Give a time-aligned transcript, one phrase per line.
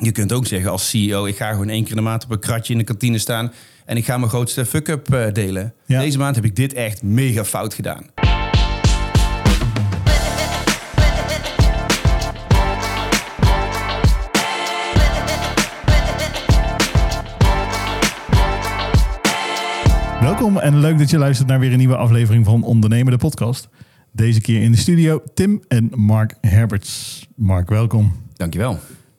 [0.00, 2.30] Je kunt ook zeggen als CEO, ik ga gewoon één keer in de maand op
[2.30, 3.52] een kratje in de kantine staan
[3.84, 5.74] en ik ga mijn grootste fuck-up eh, delen.
[5.86, 6.00] Ja.
[6.00, 8.06] Deze maand heb ik dit echt mega fout gedaan.
[20.20, 23.68] Welkom en leuk dat je luistert naar weer een nieuwe aflevering van Ondernemer de podcast.
[24.12, 27.26] Deze keer in de studio Tim en Mark Herberts.
[27.36, 28.12] Mark, welkom.
[28.34, 28.78] Dankjewel.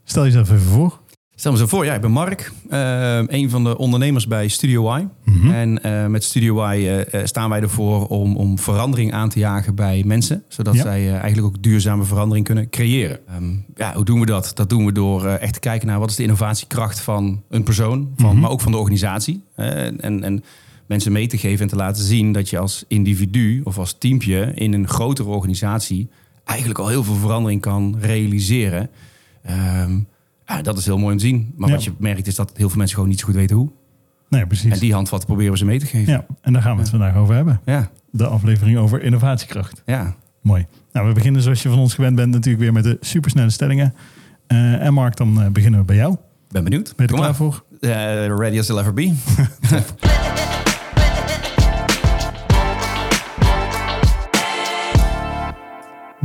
[0.10, 1.00] Stel jezelf even voor.
[1.36, 4.96] Stel me zo voor, ja, ik ben Mark, eh, een van de ondernemers bij Studio
[4.96, 5.08] Y.
[5.52, 9.76] En eh, met Studio Y eh, staan wij ervoor om, om verandering aan te jagen
[9.76, 10.44] bij mensen.
[10.48, 10.82] Zodat Ja.
[10.82, 13.20] zij eigenlijk ook duurzame verandering kunnen creëren.
[13.28, 14.52] Ehm, ja, hoe doen we dat?
[14.54, 18.14] Dat doen we door echt te kijken naar wat is de innovatiekracht van een persoon,
[18.18, 19.44] van, maar ook van de organisatie.
[19.56, 20.44] En, en
[20.86, 24.52] mensen mee te geven en te laten zien dat je als individu of als teampje
[24.56, 26.10] in een grotere organisatie
[26.44, 28.90] eigenlijk al heel veel verandering kan realiseren.
[29.44, 30.00] Ehm,
[30.46, 31.54] ja, dat is heel mooi om te zien.
[31.58, 31.76] Maar Ja.
[31.76, 33.70] wat je merkt is dat heel veel mensen gewoon niet zo goed weten hoe.
[34.30, 34.72] Nee, precies.
[34.74, 36.14] En die handvat proberen we ze mee te geven.
[36.14, 37.62] Ja, en daar gaan we het vandaag over hebben.
[37.66, 39.82] Ja, De aflevering over innovatiekracht.
[39.86, 40.16] ja.
[40.42, 40.66] Mooi.
[40.92, 43.94] Nou, we beginnen zoals je van ons gewend bent natuurlijk weer met de supersnelle stellingen.
[44.48, 46.16] Eh, en Mark, dan eh, beginnen we bij jou.
[46.50, 46.84] Ben benieuwd.
[46.84, 47.64] Ben je er Kom klaar voor?
[47.80, 47.90] Eh,
[48.38, 49.14] ready as I'll ever be.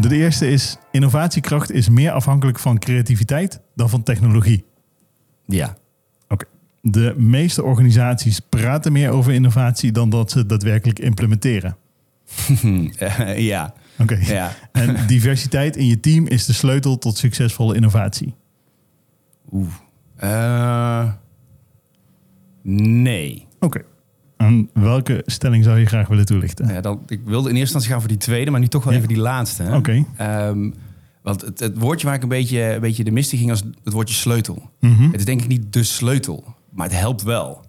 [0.08, 4.64] De eerste is, innovatiekracht is meer afhankelijk van creativiteit dan van technologie.
[5.46, 5.76] ja.
[6.28, 6.44] Oké.
[6.80, 11.76] De meeste organisaties praten meer over innovatie dan dat ze daadwerkelijk implementeren.
[13.36, 13.74] Ja.
[13.98, 14.18] Oké.
[14.20, 14.52] Ja.
[14.72, 18.34] En diversiteit in je team is de sleutel tot succesvolle innovatie.
[19.52, 19.72] Oeh.
[20.16, 21.12] Eh,
[22.62, 23.46] nee.
[23.60, 23.84] Oké.
[24.36, 26.68] En welke stelling zou je graag willen toelichten?
[26.68, 28.92] Ja, dan, ik wilde in eerste instantie gaan voor die tweede, maar nu toch wel
[28.92, 28.98] Ja.
[28.98, 29.64] even die laatste.
[29.72, 30.04] Oké.
[30.16, 30.70] Ehm,
[31.22, 33.92] want het, het woordje waar ik een beetje, een beetje de mistie ging, was het
[33.92, 34.70] woordje sleutel.
[34.80, 35.02] Mhm.
[35.02, 37.64] Het is denk ik niet de sleutel, maar het helpt wel.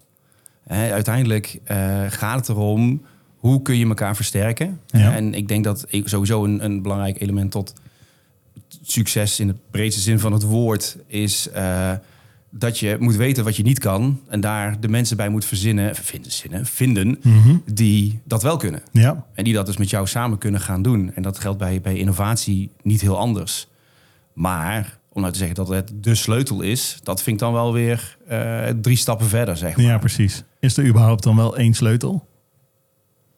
[0.66, 3.02] Uiteindelijk eh, gaat het erom
[3.36, 4.80] hoe kun je elkaar versterken.
[4.86, 5.14] Ja.
[5.14, 7.72] En ik denk dat sowieso een, een belangrijk element tot
[8.82, 11.92] succes in de breedste zin van het woord is eh,
[12.58, 15.94] dat je moet weten wat je niet kan en daar de mensen bij moet verzinnen,
[15.94, 17.56] vinden, zinnen, vinden Mhm.
[17.72, 18.82] die dat wel kunnen.
[18.92, 19.26] Ja.
[19.34, 21.12] En die dat dus met jou samen kunnen gaan doen.
[21.14, 23.68] En dat geldt bij, bij innovatie niet heel anders.
[24.32, 27.72] Maar om nou te zeggen dat het de sleutel is, dat vind ik dan wel
[27.72, 29.86] weer eh, drie stappen verder, zeg maar.
[29.86, 30.44] ja, precies.
[30.60, 32.26] Is er überhaupt dan wel één sleutel?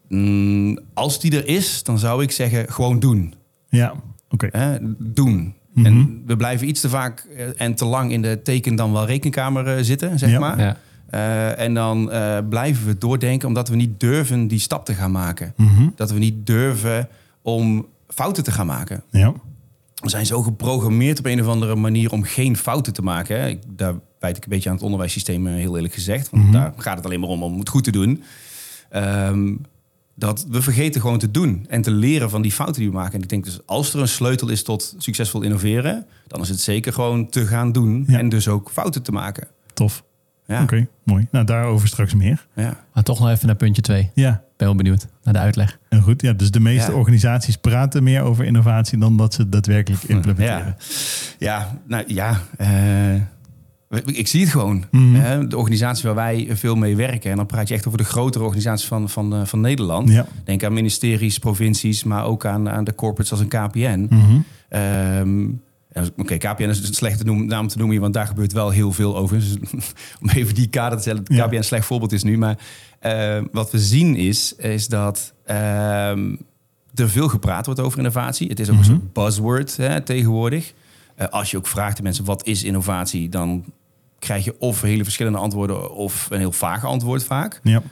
[0.08, 3.34] Mm, als die er is, dan zou ik zeggen gewoon doen.
[3.68, 3.94] Ja.
[4.30, 4.78] Oké.
[4.98, 5.54] Doen.
[5.78, 5.86] Mhm.
[5.86, 9.06] En we blijven iets te vaak eh, en te lang in de teken dan wel
[9.06, 10.38] rekenkamer eh, zitten, zeg Ja.
[10.38, 10.58] maar.
[10.60, 10.76] Ja.
[11.10, 15.10] Eh, en dan eh, blijven we doordenken omdat we niet durven die stap te gaan
[15.12, 15.52] maken.
[15.56, 15.88] Mhm.
[15.96, 17.08] Dat we niet durven
[17.42, 19.02] om fouten te gaan maken.
[19.10, 19.32] Ja.
[19.94, 23.40] We zijn zo geprogrammeerd op een of andere manier om geen fouten te maken.
[23.40, 23.48] Hè.
[23.48, 26.30] Ik, daar wijd ik een beetje aan het onderwijssysteem, heel eerlijk gezegd.
[26.30, 26.52] Want Mhm.
[26.52, 28.22] daar gaat het alleen maar om om het goed te doen.
[28.90, 29.54] Ehm,
[30.18, 33.14] dat we vergeten gewoon te doen en te leren van die fouten die we maken.
[33.14, 36.60] En ik denk dus als er een sleutel is tot succesvol innoveren, dan is het
[36.60, 38.18] zeker gewoon te gaan doen Ja.
[38.18, 39.46] en dus ook fouten te maken.
[39.74, 40.04] Tof.
[40.46, 41.26] Ja, Oké, mooi.
[41.30, 42.46] Nou, daarover straks meer.
[42.54, 42.84] ja.
[42.94, 44.10] Maar toch nog even naar puntje 2.
[44.14, 45.78] Ja, Ben wel benieuwd naar de uitleg.
[45.88, 46.22] en goed.
[46.22, 46.96] Ja, dus de meeste Ja.
[46.96, 50.76] organisaties praten meer over innovatie dan dat ze daadwerkelijk implementeren.
[51.38, 52.40] Ja, nou ja.
[52.58, 52.68] eh,
[54.04, 54.84] ik zie het gewoon.
[54.90, 55.14] Mhm.
[55.14, 57.30] Hè, de organisatie waar wij veel mee werken.
[57.30, 60.08] En dan praat je echt over de grotere organisaties van, van, eh, van Nederland.
[60.10, 60.26] Ja.
[60.44, 64.06] Denk aan ministeries, provincies, maar ook aan, aan de corporates als een KPN.
[64.10, 64.38] Mhm.
[64.68, 65.40] Ehm,
[65.92, 68.92] ja, Oké, KPN is een slechte noem, naam te noemen, want daar gebeurt wel heel
[68.92, 69.38] veel over.
[69.40, 69.54] Dus
[70.20, 71.22] om even die kader te stellen.
[71.24, 72.38] KPN een slecht voorbeeld is nu.
[72.38, 72.58] Maar
[72.98, 76.34] eh, wat we zien is, is dat ehm,
[76.94, 78.48] er veel gepraat wordt over innovatie.
[78.48, 78.84] Het is ook Mhm.
[78.90, 80.72] een soort buzzword hè, tegenwoordig.
[81.14, 83.28] Eh, als je ook vraagt de mensen, wat is innovatie?
[83.28, 83.64] Dan
[84.18, 87.60] krijg je of hele verschillende antwoorden of een heel vaag antwoord vaak.
[87.62, 87.82] Ja.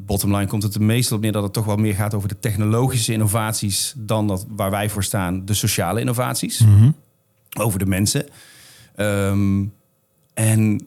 [0.00, 2.28] Bottom line komt het er meestal op neer dat het toch wel meer gaat over
[2.28, 6.90] de technologische innovaties dan dat waar wij voor staan, de sociale innovaties Mhm.
[7.58, 8.26] over de mensen.
[8.94, 9.64] Ehm,
[10.34, 10.86] en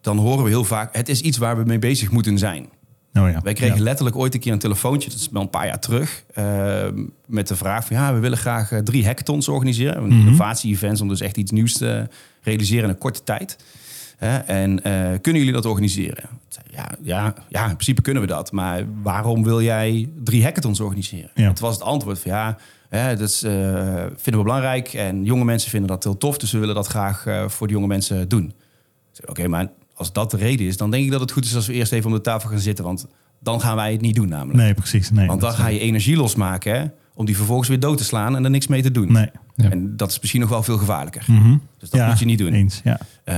[0.00, 2.68] dan horen we heel vaak, het is iets waar we mee bezig moeten zijn.
[3.14, 3.40] Oh ja.
[3.42, 3.82] Wij kregen Ja.
[3.82, 7.48] letterlijk ooit een keer een telefoontje, dat is wel een paar jaar terug, ehm, met
[7.48, 9.96] de vraag van ja, we willen graag eh, drie hackathons organiseren.
[10.02, 10.18] Een Mhm.
[10.18, 12.08] innovatie-events om dus echt iets nieuws te
[12.42, 13.56] realiseren in een korte tijd.
[14.16, 16.24] Hè, en eh, kunnen jullie dat organiseren?
[16.70, 18.52] Ja, ja, ja, in principe kunnen we dat.
[18.52, 21.30] Maar waarom wil jij drie hackathons organiseren?
[21.34, 21.48] Ja.
[21.48, 22.56] Het was het antwoord van ja,
[22.88, 23.52] hè, dat is, eh,
[24.16, 24.92] vinden we belangrijk.
[24.92, 26.38] En jonge mensen vinden dat heel tof.
[26.38, 28.52] Dus we willen dat graag eh, voor de jonge mensen doen.
[29.26, 31.66] Oké, maar als dat de reden is, dan denk ik dat het goed is als
[31.66, 32.84] we eerst even om de tafel gaan zitten.
[32.84, 33.06] Want
[33.40, 34.58] dan gaan wij het niet doen namelijk.
[34.58, 35.10] Nee, precies.
[35.10, 38.36] Nee, Want dan ga je energie losmaken hè, om die vervolgens weer dood te slaan
[38.36, 39.12] en er niks mee te doen.
[39.12, 39.30] Nee.
[39.56, 39.70] Ja.
[39.70, 41.24] En dat is misschien nog wel veel gevaarlijker.
[41.26, 41.56] Mhm.
[41.78, 42.52] Dus dat Ja, moet je niet doen.
[42.52, 43.00] Eens, ja.
[43.24, 43.36] Eh,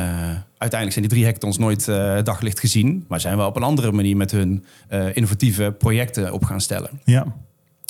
[0.58, 3.92] uiteindelijk zijn die drie hackathons nooit eh, daglicht gezien, maar zijn wel op een andere
[3.92, 6.90] manier met hun eh, innovatieve projecten op gaan stellen.
[7.04, 7.26] Ja,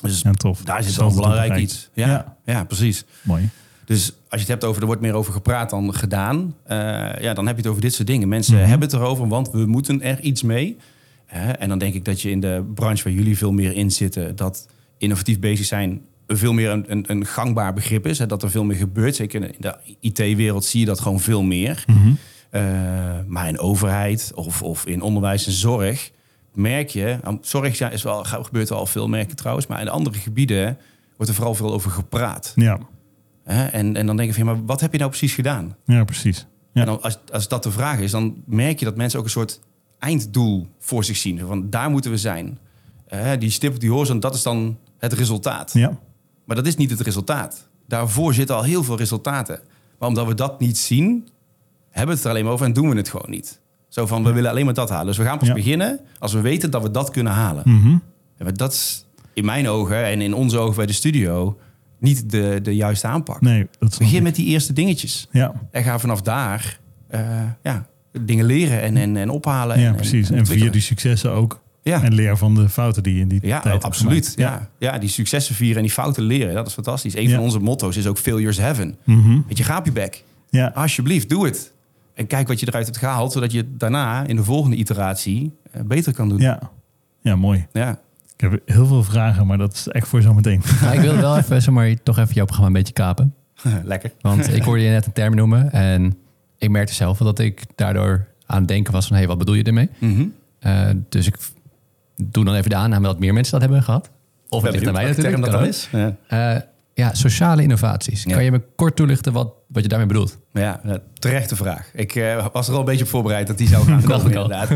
[0.02, 0.62] Dus ja tof.
[0.62, 1.88] daar zit Zelfde wel een belangrijk iets.
[1.92, 2.36] Ja, Ja.
[2.44, 2.64] ja.
[2.64, 3.04] precies.
[3.22, 3.48] Mooi.
[3.84, 6.54] Dus als je het hebt over, er wordt meer over gepraat dan gedaan,
[7.20, 8.28] ja, dan heb je het over dit soort dingen.
[8.28, 8.68] Mensen Mhm.
[8.68, 10.76] hebben het erover, want we moeten er iets mee.
[11.58, 14.36] En dan denk ik dat je in de branche waar jullie veel meer in zitten,
[14.36, 14.66] dat
[14.98, 18.18] innovatief bezig zijn veel meer een, een, een gangbaar begrip is.
[18.18, 19.16] Hè, dat er veel meer gebeurt.
[19.16, 21.84] Zeker in de IT-wereld zie je dat gewoon veel meer.
[21.86, 22.12] Mhm.
[22.50, 22.62] Eh,
[23.26, 26.10] maar in overheid of, of in onderwijs en zorg
[26.54, 27.18] merk je...
[27.22, 29.66] nou, Zorg ja, is wel, gebeurt al veel, merk je trouwens.
[29.66, 30.78] Maar in de andere gebieden
[31.16, 32.52] wordt er vooral veel over gepraat.
[32.54, 32.78] Ja?
[33.44, 35.76] En, en dan denk je van, ja, maar wat heb je nou precies gedaan?
[35.84, 36.46] ja precies.
[36.72, 36.80] Ja.
[36.80, 39.30] En dan, als, als dat de vraag is, dan merk je dat mensen ook een
[39.30, 39.60] soort
[39.98, 41.38] einddoel voor zich zien.
[41.38, 42.58] Van daar moeten we zijn.
[43.06, 45.72] Hè, die stip op die horizon, dat is dan het resultaat.
[45.72, 45.98] Ja,
[46.46, 47.68] Maar dat is niet het resultaat.
[47.88, 49.60] Daarvoor zitten al heel veel resultaten.
[49.98, 51.28] Maar omdat we dat niet zien,
[51.90, 53.60] hebben we het er alleen maar over en doen we het gewoon niet.
[53.88, 55.06] Zo van, we willen alleen maar dat halen.
[55.06, 55.54] Dus we gaan pas Ja.
[55.54, 57.62] beginnen als we weten dat we dat kunnen halen.
[57.66, 57.88] Mhm.
[58.36, 61.58] En maar dat is in mijn ogen en in onze ogen bij de studio
[61.98, 63.40] niet de, de juiste aanpak.
[63.40, 65.28] nee, dat Begin met die eerste dingetjes.
[65.30, 66.78] Ja, En ga vanaf daar
[67.08, 67.20] eh,
[67.62, 67.86] ja,
[68.20, 69.80] dingen leren en, en, en ophalen.
[69.80, 70.20] ja en, precies.
[70.22, 70.72] En via ontwikkelen.
[70.72, 71.62] die successen ook.
[71.86, 72.02] Ja.
[72.02, 74.28] En leer van de fouten die je in die Ja, tijd hebt absoluut.
[74.36, 74.68] gemaakt.
[74.78, 74.92] Ja.
[74.92, 74.98] Ja.
[74.98, 76.54] die successen vieren en die fouten leren.
[76.54, 77.16] Dat is fantastisch.
[77.16, 77.34] Een Ja.
[77.34, 78.96] van onze motto's is ook failures heaven.
[79.04, 79.40] Mhm.
[79.48, 80.24] Weet je, ga op je bek.
[80.50, 80.70] Ja.
[80.74, 81.72] Alsjeblieft, doe het.
[82.14, 85.80] En kijk wat je eruit hebt gehaald, zodat je daarna in de volgende iteratie eh,
[85.82, 86.38] beter kan doen.
[86.40, 86.70] Ja.
[87.20, 87.66] ja, mooi.
[87.72, 87.90] Ja.
[88.36, 90.62] Ik heb heel veel vragen, maar dat is echt voor zometeen.
[90.82, 93.34] Maar ik wil wel even, zeg maar, toch even jouw programma een beetje kapen.
[93.84, 94.12] Lekker.
[94.20, 96.14] Want ik hoorde je net een term noemen en
[96.58, 99.38] ik merkte zelf wel dat ik daardoor aan het denken was van, hé, hey, wat
[99.38, 99.88] bedoel je ermee?
[99.98, 100.24] Mhm.
[100.58, 101.36] Eh, dus ik
[102.16, 104.10] doe dan even de aanname dat meer mensen dat hebben gehad.
[104.48, 105.50] Of het ligt aan mij natuurlijk.
[105.50, 105.88] dat is.
[105.92, 106.16] Ja.
[106.26, 106.60] Eh,
[106.94, 108.22] ja, sociale innovaties.
[108.22, 108.34] Ja.
[108.34, 110.38] Kan je me kort toelichten wat, wat je daarmee bedoelt?
[110.52, 110.80] Ja,
[111.18, 111.90] terechte vraag.
[111.92, 114.68] Ik eh, was er al een beetje op voorbereid dat die zou gaan komen inderdaad.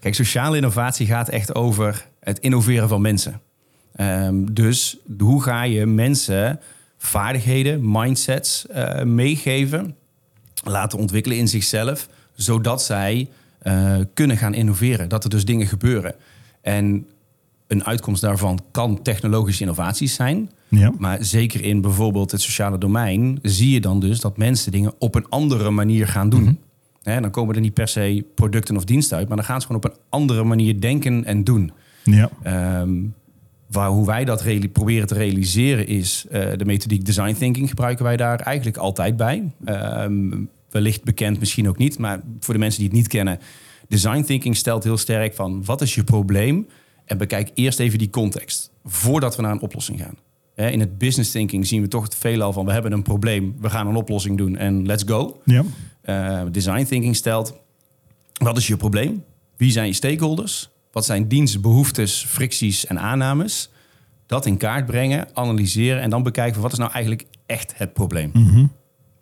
[0.00, 3.40] Kijk, sociale innovatie gaat echt over het innoveren van mensen.
[3.96, 6.60] Ehm, dus hoe ga je mensen
[6.98, 9.96] vaardigheden, mindsets eh, meegeven,
[10.64, 13.28] laten ontwikkelen in zichzelf, zodat zij
[14.14, 15.08] kunnen gaan innoveren.
[15.08, 16.14] Dat er dus dingen gebeuren.
[16.64, 17.06] En
[17.66, 20.50] een uitkomst daarvan kan technologische innovaties zijn.
[20.68, 20.92] Ja.
[20.98, 25.14] Maar zeker in bijvoorbeeld het sociale domein zie je dan dus dat mensen dingen op
[25.14, 26.58] een andere manier gaan doen.
[27.02, 29.66] Hè, dan komen er niet per se producten of diensten uit, maar dan gaan ze
[29.66, 31.72] gewoon op een andere manier denken en doen.
[32.04, 32.30] Ja.
[32.42, 32.92] Ehm,
[33.66, 38.16] waar, hoe wij dat proberen te realiseren is eh, de methodiek design thinking gebruiken wij
[38.16, 39.50] daar eigenlijk altijd bij.
[39.64, 40.30] Ehm,
[40.70, 43.38] wellicht bekend, misschien ook niet, maar voor de mensen die het niet kennen,
[43.94, 46.66] design thinking stelt heel sterk van wat is je probleem
[47.04, 50.16] en bekijk eerst even die context voordat we naar een oplossing gaan.
[50.70, 53.70] In het business thinking zien we toch het veelal van we hebben een probleem, we
[53.70, 55.40] gaan een oplossing doen en let's go.
[55.44, 55.64] Ja.
[56.00, 57.54] Eh, design thinking stelt:
[58.32, 59.24] wat is je probleem?
[59.56, 60.70] Wie zijn je stakeholders?
[60.92, 63.70] Wat zijn dienstbehoeftes, fricties en aannames?
[64.26, 67.92] Dat in kaart brengen, analyseren en dan bekijken van wat is nou eigenlijk echt het
[67.92, 68.30] probleem.
[68.32, 68.66] Mhm.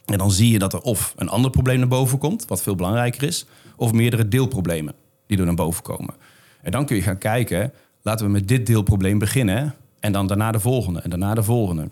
[0.04, 2.74] En dan zie je dat er of een ander probleem naar boven komt, wat veel
[2.74, 3.46] belangrijker is,
[3.76, 4.94] of meerdere deelproblemen
[5.26, 6.14] die er naar boven komen.
[6.62, 7.72] En dan kun je gaan kijken,
[8.02, 11.90] laten we met dit deelprobleem beginnen en dan daarna de volgende en daarna de volgende.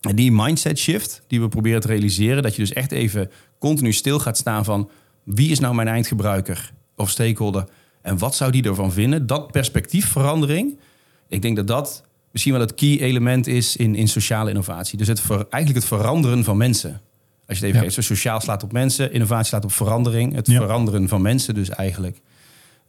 [0.00, 3.92] En die mindset shift die we proberen te realiseren, dat je dus echt even continu
[3.92, 4.90] stil gaat staan van
[5.22, 7.64] wie is nou mijn eindgebruiker of stakeholder
[8.02, 10.78] en wat zou die ervan vinden, dat perspectiefverandering,
[11.28, 14.98] ik denk dat dat misschien wel het key element is in, in sociale innovatie.
[14.98, 17.00] Dus het eigenlijk het veranderen van mensen.
[17.48, 17.80] Als je het even Ja.
[17.80, 20.60] geeft, zo sociaal slaat op mensen, innovatie slaat op verandering, het Ja.
[20.60, 22.20] veranderen van mensen dus eigenlijk.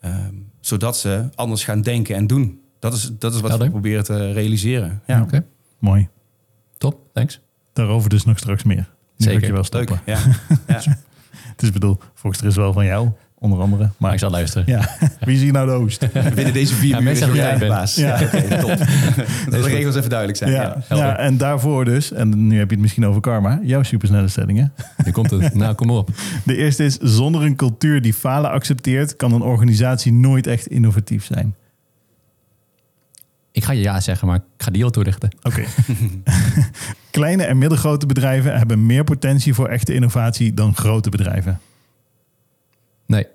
[0.02, 2.62] Ehm, zodat ze anders gaan denken en doen.
[2.80, 3.66] Dat is, dat is wat Helder.
[3.68, 5.02] we proberen te realiseren.
[5.08, 5.22] Ja.
[5.22, 5.46] Oké,
[5.80, 6.08] Mooi.
[6.78, 7.40] top, thanks.
[7.74, 8.76] Daarover dus nog straks meer.
[9.18, 9.28] Nu Zeker.
[9.28, 9.88] wil ik je wel Leuk.
[9.88, 10.14] stoppen.
[10.14, 10.20] Ja.
[10.82, 10.98] ja.
[11.32, 13.90] Het is bedoel, volgens er is wel van jou, onder andere.
[13.98, 14.64] Maar ik zal luisteren.
[14.68, 14.90] ja,
[15.26, 16.06] wie is hier nou de host?
[16.36, 17.96] Binnen deze vier Ja, mensen jij de baas.
[17.96, 18.14] Ja.
[18.24, 18.68] Oké, top.
[19.50, 20.52] dat de regels even duidelijk zijn.
[20.52, 20.78] Ja, Ja.
[20.88, 21.08] helder.
[21.08, 24.74] ja, en daarvoor dus, en nu heb je het misschien over karma, jouw supersnelle stellingen.
[25.04, 25.54] Hier komt het.
[25.54, 26.10] Nou, kom op.
[26.46, 31.26] De eerste is, zonder een cultuur die falen accepteert, kan een organisatie nooit echt innovatief
[31.26, 31.56] zijn.
[33.52, 35.30] Ik ga je ja zeggen, maar ik ga die al toelichten.
[35.42, 35.64] Oké.
[37.12, 41.60] Kleine en middelgrote bedrijven hebben meer potentie voor echte innovatie dan grote bedrijven.
[43.08, 43.28] Nee,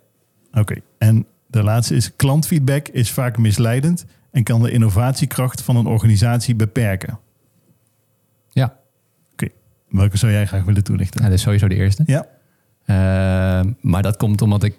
[0.52, 0.74] Oké.
[0.98, 6.54] En de laatste is, klantfeedback is vaak misleidend en kan de innovatiekracht van een organisatie
[6.54, 7.18] beperken.
[8.52, 8.76] ja.
[9.32, 9.48] Oké.
[9.88, 11.16] Welke zou jij graag willen toelichten?
[11.20, 12.02] Nou, dat is sowieso de eerste.
[12.06, 12.26] Ja.
[12.84, 14.74] Eh, maar dat komt omdat ik,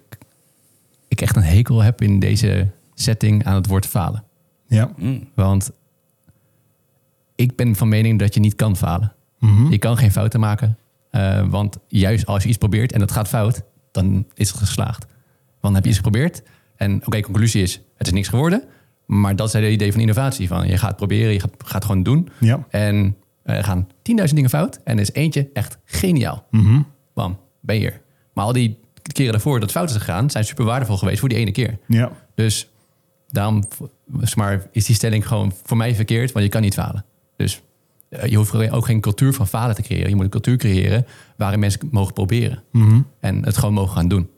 [1.08, 4.24] ik echt een hekel heb in deze setting aan het woord falen.
[4.68, 4.92] Ja.
[4.98, 5.30] Mm.
[5.36, 5.72] Want
[7.36, 9.14] ik ben van mening dat je niet kan falen.
[9.40, 9.72] Mhm.
[9.72, 10.78] Je kan geen fouten maken.
[11.10, 15.06] Eh, want juist als je iets probeert en dat gaat fout, dan is het geslaagd.
[15.06, 16.44] Want dan heb je iets geprobeerd
[16.76, 18.64] en oké, conclusie is, het is niks geworden.
[19.06, 20.48] Maar dat is het idee van innovatie.
[20.48, 22.30] Van je gaat proberen, je gaat, gaat gewoon doen.
[22.40, 22.66] Ja.
[22.70, 23.94] En eh, er gaan 10.000
[24.34, 26.46] dingen fout en er is eentje echt geniaal.
[26.52, 26.82] Mhm.
[27.14, 28.02] Bam, ben je hier.
[28.34, 31.38] Maar al die keren daarvoor dat fout is gegaan, zijn super waardevol geweest voor die
[31.38, 31.78] ene keer.
[31.88, 32.12] Ja.
[32.36, 32.70] Dus
[33.28, 33.64] daarom
[34.36, 37.06] maar, is die stelling gewoon voor mij verkeerd, want je kan niet falen.
[37.36, 37.62] Dus
[38.30, 40.10] je hoeft ook geen cultuur van falen te creëren.
[40.10, 41.06] Je moet een cultuur creëren
[41.38, 42.64] waarin mensen mogen proberen.
[42.72, 43.02] Mhm.
[43.20, 44.30] En het gewoon mogen gaan doen.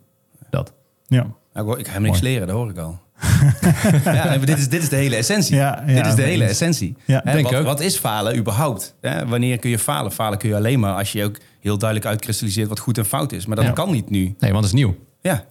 [0.50, 0.74] Dat.
[1.08, 1.18] Ja.
[1.22, 3.00] Nou, ik, hoor- ik ga hem niks leren, dat hoor ik al.
[4.04, 5.56] ja, dit, is, dit is de hele essentie.
[5.56, 6.52] Ja, ja, dit is de hele eens.
[6.52, 6.96] essentie.
[7.06, 8.96] Ja, wat, wat is falen überhaupt?
[9.02, 10.12] Hè, wanneer kun je falen?
[10.12, 13.32] Falen kun je alleen maar als je ook heel duidelijk uitkristalliseert wat goed en fout
[13.32, 13.46] is.
[13.46, 13.72] Maar dat Ja.
[13.72, 14.36] kan niet nu.
[14.40, 14.96] Nee, want het is nieuw.
[15.22, 15.46] Ja.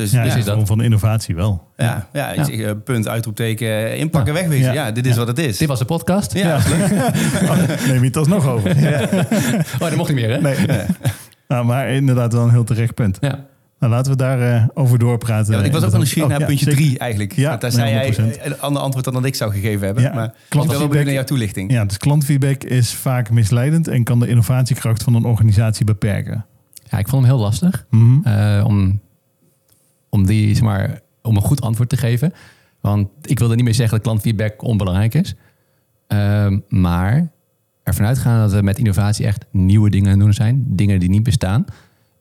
[0.00, 0.54] Dus Ja, ja, is dat.
[0.54, 1.68] vorm van innovatie wel.
[1.76, 2.44] ja, ja, ik Ja.
[2.44, 4.40] zeg, eh, punt, uitroepteken, inpakken, Ja.
[4.40, 4.72] wegwezen.
[4.72, 4.86] Ja.
[4.86, 5.56] Ja, dit is wat het is.
[5.58, 6.32] Dit was de podcast.
[6.32, 6.58] ja.
[7.88, 8.80] Neem je het alsnog over.
[8.80, 9.00] Ja.
[9.74, 10.40] Oh, dat mocht niet meer, hè?
[10.40, 10.56] Nee.
[11.48, 13.18] Nou, maar inderdaad wel een heel terecht punt.
[13.20, 13.44] Ja.
[13.78, 15.54] Nou, laten we daar eh, over doorpraten.
[15.58, 16.80] Ja, ik was ook wel nieuwsgierig Oh, naar puntje zeker.
[16.82, 17.32] drie eigenlijk.
[17.36, 18.38] Ja, want daar zei jij 100%.
[18.44, 20.02] een ander antwoord dan dat ik zou gegeven hebben.
[20.02, 21.72] Ja, Maar ik ben wel klantfeedback- benieuwd naar jouw toelichting.
[21.72, 26.44] Ja, dus klantfeedback is vaak misleidend en kan de innovatiekracht van een organisatie beperken.
[26.90, 27.86] ja, ik vond hem heel lastig.
[27.90, 28.26] Mhm.
[28.28, 29.00] eh, om,
[30.10, 32.32] om, die, zeg maar, om een goed antwoord te geven.
[32.80, 35.34] Want ik wilde niet meer zeggen dat klantfeedback onbelangrijk is.
[36.06, 37.30] Ehm, maar
[37.82, 40.64] ervan uitgaan dat we met innovatie echt nieuwe dingen aan doen zijn.
[40.66, 41.64] Dingen die niet bestaan.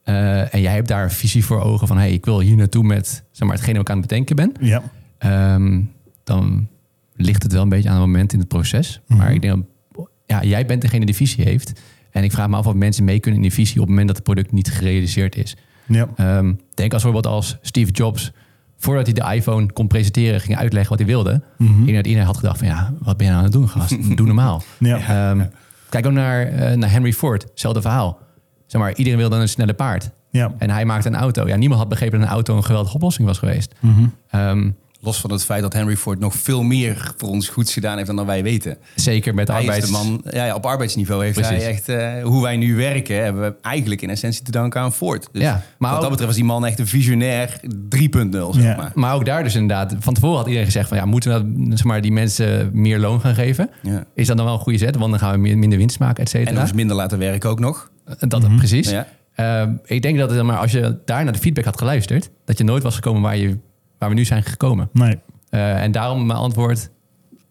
[0.03, 1.97] Eh, en jij hebt daar een visie voor ogen van...
[1.97, 4.51] hey, ik wil hier naartoe met zeg maar, hetgene wat ik aan het bedenken ben.
[4.59, 4.81] Ja.
[5.17, 5.81] Ehm,
[6.23, 6.67] dan
[7.13, 9.01] ligt het wel een beetje aan het moment in het proces.
[9.07, 9.19] Mhm.
[9.19, 9.53] Maar ik denk
[9.91, 11.81] dat ja, jij bent degene die visie heeft.
[12.11, 14.07] En ik vraag me af of mensen mee kunnen in die visie op het moment
[14.07, 15.57] dat het product niet gerealiseerd is.
[15.89, 16.07] Ja.
[16.15, 18.31] Ehm, denk als bijvoorbeeld als Steve Jobs,
[18.77, 21.41] voordat hij de iPhone kon presenteren, ging uitleggen wat hij wilde.
[21.57, 23.89] Denk dat iedereen had gedacht van ja, wat ben je nou aan het doen, gast?
[24.17, 24.63] Doe normaal.
[24.77, 24.97] Ja.
[24.97, 25.45] Ehm,
[25.89, 28.19] kijk ook naar, eh, naar Henry Ford, hetzelfde verhaal.
[28.65, 30.09] Zeg maar, iedereen wilde een snelle paard.
[30.31, 30.53] Ja.
[30.57, 31.47] En hij maakte een auto.
[31.47, 33.75] Ja, niemand had begrepen dat een auto een geweldige oplossing was geweest.
[33.79, 34.05] Mhm.
[34.29, 34.69] Ehm,
[35.01, 38.07] Los van het feit dat Henry Ford nog veel meer voor ons goeds gedaan heeft
[38.07, 38.77] dan dat wij weten.
[38.95, 39.85] zeker met de Hij is arbeids...
[39.91, 41.63] de man, ja, ja, op arbeidsniveau heeft Precies.
[41.63, 44.93] hij echt, eh, hoe wij nu werken, hebben we eigenlijk in essentie te danken aan
[44.93, 45.29] Ford.
[45.31, 48.75] Dus Ja, maar wat dat betreft was die man echt een visionair 3.0, zeg Ja.
[48.75, 48.91] maar.
[48.95, 51.77] Maar ook daar dus inderdaad, van tevoren had iedereen gezegd van ja, moeten we dat,
[51.77, 53.69] zeg maar, die mensen meer loon gaan geven?
[53.81, 54.03] Ja.
[54.15, 54.95] Is dat dan wel een goede zet?
[54.95, 56.61] Want dan gaan we meer- minder winst maken, et En cetera.
[56.61, 57.89] eens minder laten werken ook nog.
[58.19, 58.89] Dat precies.
[58.89, 59.07] Ja.
[59.35, 62.57] Ehm, ik denk dat het, maar als je daar naar de feedback had geluisterd, dat
[62.57, 63.57] je nooit was gekomen waar, je,
[63.99, 64.89] waar we nu zijn gekomen.
[64.93, 65.19] Nee.
[65.49, 66.89] Eh, en daarom mijn antwoord,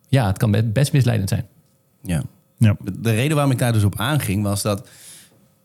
[0.08, 1.46] ja, het kan be- best misleidend zijn.
[2.02, 2.22] Ja.
[2.58, 2.76] Ja.
[2.98, 4.88] De reden waarom ik daar dus op aanging was dat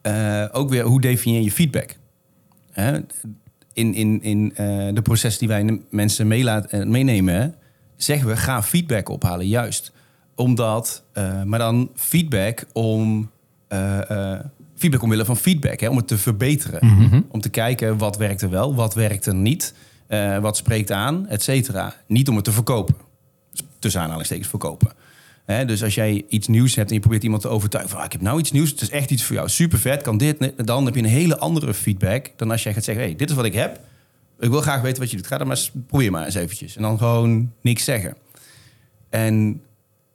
[0.01, 1.97] eh, ook weer hoe definieer je feedback?
[2.71, 2.99] Hè?
[3.73, 7.55] In, in, in eh, de proces die wij mensen meelaat, meenemen,
[7.95, 9.91] zeggen we ga feedback ophalen, juist.
[10.35, 13.31] Omdat, eh, maar dan feedback om
[14.75, 16.87] feedback omwille van feedback, hè, om het te verbeteren.
[16.87, 17.21] Mhm.
[17.29, 19.73] Om te kijken wat werkt er wel, wat werkt er niet,
[20.13, 21.95] eh, wat spreekt aan, et cetera.
[22.07, 22.95] Niet om het te verkopen.
[23.79, 24.91] Tussen aanhalingstekens verkopen.
[25.65, 28.11] Dus als jij iets nieuws hebt en je probeert iemand te overtuigen van ah, ik
[28.11, 30.85] heb nou iets nieuws, het is echt iets voor jou, super vet, kan dit, dan
[30.85, 33.45] heb je een hele andere feedback dan als jij gaat zeggen, hey, dit is wat
[33.45, 33.79] ik heb,
[34.39, 36.81] ik wil graag weten wat je doet, ga dan maar probeer maar eens eventjes en
[36.81, 38.15] dan gewoon niks zeggen.
[39.09, 39.61] En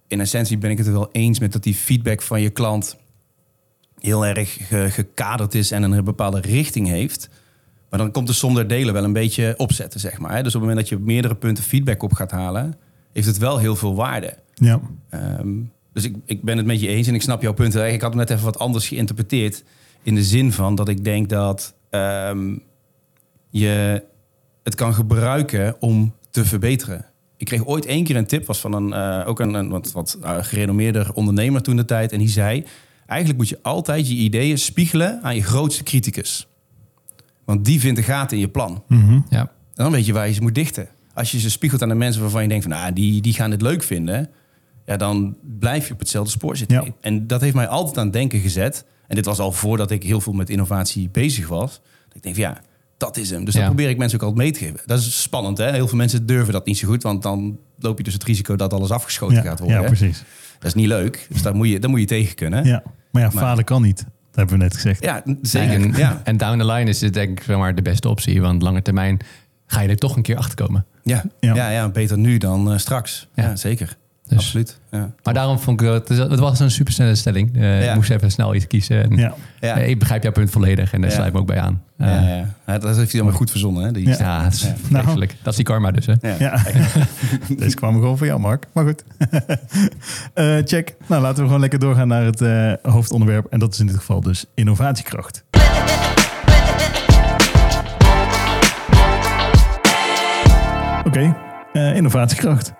[0.06, 2.96] in essentie ben ik het er wel eens met dat die feedback van je klant
[3.98, 7.28] heel erg ge- gekaderd is en een bepaalde richting heeft.
[7.90, 10.42] Maar dan komt de som der delen wel een beetje opzetten, zeg maar.
[10.42, 12.74] Dus op het moment dat je meerdere punten feedback op gaat halen,
[13.12, 14.34] heeft het wel heel veel waarde.
[14.54, 14.80] Ja.
[15.10, 15.48] Ehm,
[15.92, 17.72] dus ik, ik ben het met je eens en ik snap jouw punt.
[17.72, 17.94] heel erg.
[17.94, 19.64] Ik had hem net even wat anders geïnterpreteerd.
[20.02, 22.56] In de zin van dat ik denk dat ehm,
[23.50, 24.02] je
[24.62, 27.06] het kan gebruiken om te verbeteren.
[27.36, 29.92] Ik kreeg ooit één keer een tip, was van een, eh, ook een, een wat,
[29.92, 32.12] wat eh, gerenommeerder ondernemer toen de tijd.
[32.12, 32.64] En die zei,
[33.06, 36.48] eigenlijk moet je altijd je ideeën spiegelen aan je grootste criticus.
[37.48, 38.82] Want die vindt de gaten in je plan.
[38.88, 39.20] Mhm.
[39.28, 39.40] Ja.
[39.40, 40.88] En dan weet je waar je ze moet dichten.
[41.14, 43.50] Als je ze spiegelt aan de mensen waarvan je denkt van, nou, die, die gaan
[43.50, 44.30] dit leuk vinden,
[44.86, 46.84] ja, dan blijf je op hetzelfde spoor zitten.
[46.84, 46.90] Ja.
[47.00, 48.84] En dat heeft mij altijd aan het denken gezet.
[49.06, 51.80] En dit was al voordat ik heel veel met innovatie bezig was.
[52.06, 52.60] Dat ik denk van, ja,
[52.96, 53.44] dat is hem.
[53.44, 53.60] Dus Ja.
[53.60, 54.80] dat probeer ik mensen ook altijd mee te geven.
[54.86, 55.72] Dat is spannend, hè?
[55.72, 58.56] Heel veel mensen durven dat niet zo goed, want dan loop je dus het risico
[58.56, 59.42] dat alles afgeschoten Ja.
[59.42, 59.76] gaat worden.
[59.76, 59.88] ja, hè.
[59.88, 60.24] precies.
[60.58, 61.26] Dat is niet leuk.
[61.30, 62.64] Dus daar moet je, daar moet je tegen kunnen.
[62.64, 62.82] Ja.
[63.12, 64.04] Maar ja, Maar- falen kan niet.
[64.38, 65.02] Dat hebben we net gezegd.
[65.04, 65.74] Ja, zeker.
[65.74, 66.20] En, ja.
[66.24, 68.40] en down the line is het denk ik zeg maar, de beste optie.
[68.40, 69.18] Want lange termijn
[69.66, 70.86] ga je er toch een keer achter komen.
[71.02, 71.24] Ja.
[71.40, 71.54] Ja.
[71.54, 71.70] Ja.
[71.70, 73.28] Ja, beter nu dan eh, straks.
[73.34, 73.56] Ja, Ja.
[73.56, 73.96] zeker.
[74.28, 74.78] Dus, Absoluut.
[74.90, 75.10] Ja.
[75.22, 77.56] Maar daarom vond ik het, het was een supersnelle stelling.
[77.56, 77.88] Eh, Ja.
[77.90, 79.02] Ik moest even snel iets kiezen.
[79.02, 79.34] En, Ja.
[79.60, 79.76] Ja.
[79.78, 81.14] eh, ik begrijp jouw punt volledig en daar Ja.
[81.16, 81.82] sluit ik me ook bij aan.
[81.96, 82.54] Eh, Ja, ja.
[82.66, 83.82] Ja, dat heeft hij maar goed verzonnen.
[83.84, 83.92] Hè?
[83.92, 84.16] Die Ja.
[84.18, 84.74] ja, het is Ja.
[85.02, 85.34] vreselijk.
[85.42, 86.06] Dat is die karma dus.
[86.06, 86.14] Hè?
[86.20, 86.34] Ja.
[86.38, 86.62] Ja,
[87.58, 88.66] deze kwam gewoon voor jou, Mark.
[88.72, 89.04] Maar goed.
[90.34, 90.94] Eh, check.
[91.06, 93.46] Nou, laten we gewoon lekker doorgaan naar het eh, hoofdonderwerp.
[93.50, 95.44] En dat is in dit geval dus innovatiekracht.
[101.04, 101.36] Oké,
[101.72, 102.72] eh, innovatiekracht.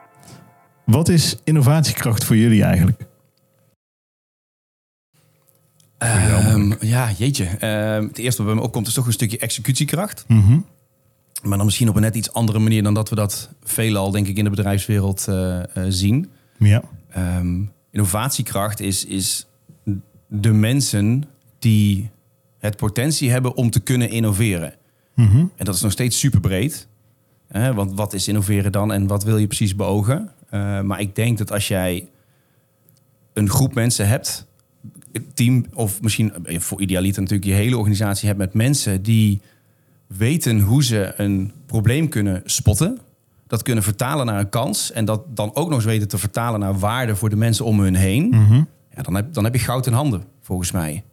[0.90, 3.06] Wat is innovatiekracht voor jullie eigenlijk?
[5.98, 7.44] Ehm, ja, jeetje.
[7.44, 10.24] Ehm, het eerste wat bij me opkomt is toch een stukje executiekracht.
[10.28, 10.58] Mhm.
[11.42, 14.26] Maar dan misschien op een net iets andere manier dan dat we dat veelal, denk
[14.26, 16.30] ik, in de bedrijfswereld eh, eh, zien.
[16.58, 16.82] Ja.
[17.10, 19.46] Ehm, innovatiekracht is, is
[20.26, 21.24] de mensen
[21.58, 22.10] die
[22.58, 24.74] het potentie hebben om te kunnen innoveren.
[25.14, 25.38] Mhm.
[25.38, 26.88] En dat is nog steeds super breed.
[27.48, 30.32] Hè, want wat is innoveren dan en wat wil je precies beogen?
[30.50, 32.08] Eh, maar ik denk dat als jij
[33.32, 34.46] een groep mensen hebt,
[35.12, 39.40] een team of misschien eh, voor idealiter natuurlijk je hele organisatie hebt met mensen die
[40.06, 42.98] weten hoe ze een probleem kunnen spotten,
[43.46, 46.60] dat kunnen vertalen naar een kans en dat dan ook nog eens weten te vertalen
[46.60, 48.62] naar waarde voor de mensen om hun heen, Mhm.
[48.94, 51.04] ja, dan, heb, dan heb je goud in handen, volgens mij.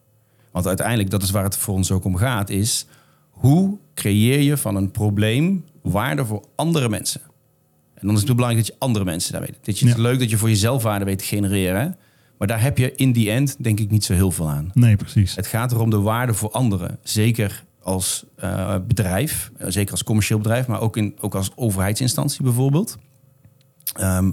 [0.51, 2.85] Want uiteindelijk, dat is waar het voor ons ook om gaat, is
[3.29, 7.21] hoe creëer je van een probleem waarde voor andere mensen?
[7.95, 9.55] En dan is het belangrijk dat je andere mensen daar weet.
[9.55, 9.93] Het is Ja.
[9.97, 11.97] leuk dat je voor jezelf waarde weet te genereren,
[12.37, 14.71] maar daar heb je in die end denk ik niet zo heel veel aan.
[14.73, 15.35] Nee, precies.
[15.35, 16.99] Het gaat erom de waarde voor anderen.
[17.03, 22.43] Zeker als eh, bedrijf, eh, zeker als commercieel bedrijf, maar ook, in, ook als overheidsinstantie
[22.43, 22.97] bijvoorbeeld.
[23.93, 24.31] Ehm,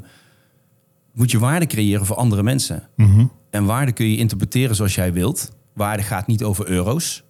[1.13, 2.89] moet je waarde creëren voor andere mensen.
[2.97, 3.27] Mhm.
[3.51, 5.53] En waarde kun je interpreteren zoals jij wilt.
[5.75, 7.23] Waarde gaat niet over euro's.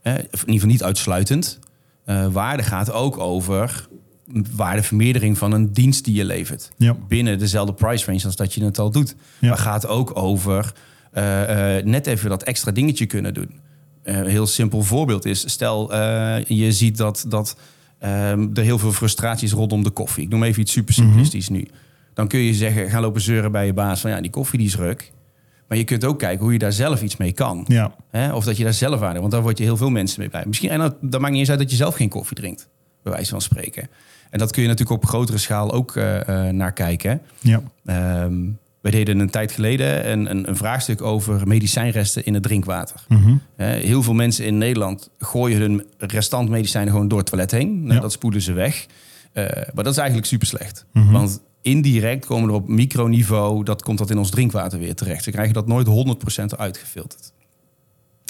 [0.00, 1.58] Hè, of in ieder geval niet uitsluitend.
[2.04, 3.88] Eh, waarde gaat ook over
[4.56, 6.70] waardevermeerdering van een dienst die je levert.
[6.76, 6.96] Ja.
[7.08, 9.14] Binnen dezelfde price range als dat je het al doet.
[9.38, 9.48] Ja.
[9.48, 10.72] Maar gaat ook over
[11.10, 13.60] eh, eh, net even dat extra dingetje kunnen doen.
[14.02, 15.96] Eh, een heel simpel voorbeeld is, stel
[16.46, 17.56] je ziet dat, dat
[17.98, 20.24] ehm, er heel veel frustraties rondom de koffie.
[20.24, 21.66] Ik noem even iets super simplistisch nu.
[22.14, 24.68] Dan kun je zeggen, ga lopen zeuren bij je baas van ja, die koffie die
[24.68, 25.12] is ruk.
[25.68, 27.64] Maar je kunt ook kijken hoe je daar zelf iets mee kan.
[27.68, 27.94] Ja.
[28.10, 28.32] Hè?
[28.32, 30.44] Of dat je daar zelf aan want daar word je heel veel mensen mee blij.
[30.46, 32.68] Misschien, en dat, dat maakt niet eens uit dat je zelf geen koffie drinkt,
[33.02, 33.88] bij wijze van spreken.
[34.34, 37.20] En dat kun je natuurlijk op grotere schaal ook eh, eh, naar kijken.
[37.40, 37.62] Ja.
[37.84, 38.34] Ehm
[38.80, 43.04] wij deden een tijd geleden een, een, een vraagstuk over medicijnresten in het drinkwater.
[43.08, 43.36] Mhm.
[43.56, 47.82] Heel veel mensen in Nederland gooien hun restant medicijnen gewoon door het toilet heen.
[47.82, 48.00] Nou, Ja.
[48.00, 48.86] Dat spoelen ze weg.
[49.32, 50.84] Eh, maar dat is eigenlijk super slecht.
[50.92, 51.12] Mhm.
[51.12, 55.24] Want indirect komen er op microniveau, dat komt dat in ons drinkwater weer terecht.
[55.24, 57.32] We krijgen dat nooit 100% eruit gefilterd.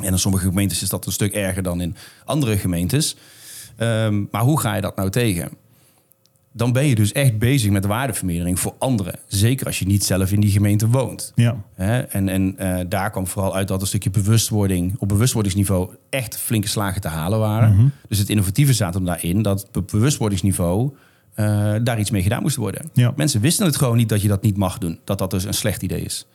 [0.04, 3.16] En in sommige gemeentes is dat een stuk erger dan in andere gemeentes.
[3.76, 5.48] Ehm, maar hoe ga je dat nou tegen?
[6.56, 9.18] Dan ben je dus echt bezig met waardevermeerdering voor anderen.
[9.26, 11.32] Zeker als je niet zelf in die gemeente woont.
[11.34, 11.56] Ja.
[11.74, 16.68] En, en eh, daar kwam vooral uit dat een stukje bewustwording op bewustwordingsniveau echt flinke
[16.68, 17.74] slagen te halen waren.
[17.74, 17.86] Mhm.
[18.08, 20.92] Dus het innovatieve zat hem daarin dat op bewustwordingsniveau
[21.34, 22.90] eh, daar iets mee gedaan moest worden.
[22.92, 23.12] Ja.
[23.16, 25.54] Mensen wisten het gewoon niet dat je dat niet mag doen, dat dat dus een
[25.54, 26.26] slecht idee is.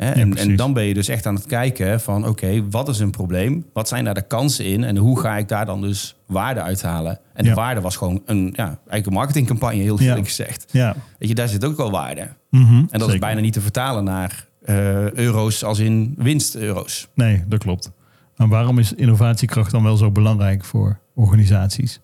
[0.00, 0.10] Hè?
[0.10, 3.10] en, en dan ben je dus echt aan het kijken van oké, wat is een
[3.10, 3.64] probleem?
[3.72, 4.84] Wat zijn daar de kansen in?
[4.84, 7.18] En hoe ga ik daar dan dus waarde uithalen?
[7.34, 7.50] En Ja.
[7.50, 10.08] de waarde was gewoon een, ja, eigenlijk een marketingcampagne, heel Ja.
[10.08, 10.64] eerlijk gezegd.
[10.70, 10.96] Ja.
[11.18, 12.28] Weet je, daar zit ook wel waarde.
[12.50, 12.64] Mhm.
[12.74, 13.14] En dat Zeker.
[13.14, 17.08] is bijna niet te vertalen naar eh, euro's als in winst-euro's.
[17.14, 17.90] Nee, dat klopt.
[18.36, 22.00] Maar waarom is innovatiekracht dan wel zo belangrijk voor organisaties?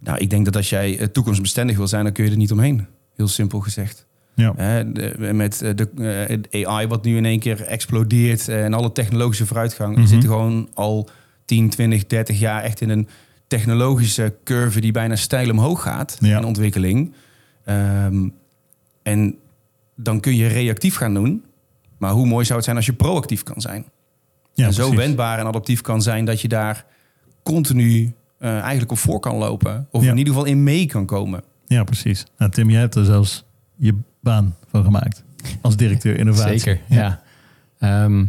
[0.00, 2.52] Nou, ik denk dat als jij eh, toekomstbestendig wil zijn, dan kun je er niet
[2.52, 2.86] omheen.
[3.16, 4.06] Heel simpel gezegd.
[4.34, 4.52] Ja.
[4.56, 8.74] Hè, de- met eh, de eh, AI wat nu in één keer explodeert eh, en
[8.74, 9.96] alle technologische vooruitgang.
[9.96, 11.08] We zitten gewoon al
[11.44, 13.08] 10, 20, 30 jaar echt in een
[13.46, 16.38] technologische curve die bijna steil omhoog gaat Ja.
[16.38, 17.12] in ontwikkeling.
[17.64, 18.28] Ehm,
[19.02, 19.34] en
[19.96, 21.44] dan kun je reactief gaan doen.
[21.98, 23.84] Maar hoe mooi zou het zijn als je proactief kan zijn?
[24.54, 25.04] Ja, en zo precies.
[25.06, 26.84] wendbaar en adaptief kan zijn dat je daar
[27.42, 29.88] continu eigenlijk op voor kan lopen.
[29.90, 30.10] Of Ja.
[30.10, 31.42] in ieder geval in mee kan komen.
[31.66, 32.24] Ja, precies.
[32.38, 33.44] Nou, Tim, jij hebt er zelfs
[33.84, 35.24] je baan van gemaakt.
[35.60, 36.58] Als directeur innovatie.
[36.58, 37.22] Zeker, ja.
[37.78, 38.20] Ehm,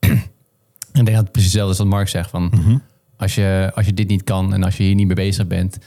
[0.00, 0.14] ik
[0.92, 2.30] denk dat het precies hetzelfde is wat Mark zegt.
[2.30, 2.78] Van, Mhm.
[3.16, 5.78] als, je, als je dit niet kan en als je hier niet mee bezig bent...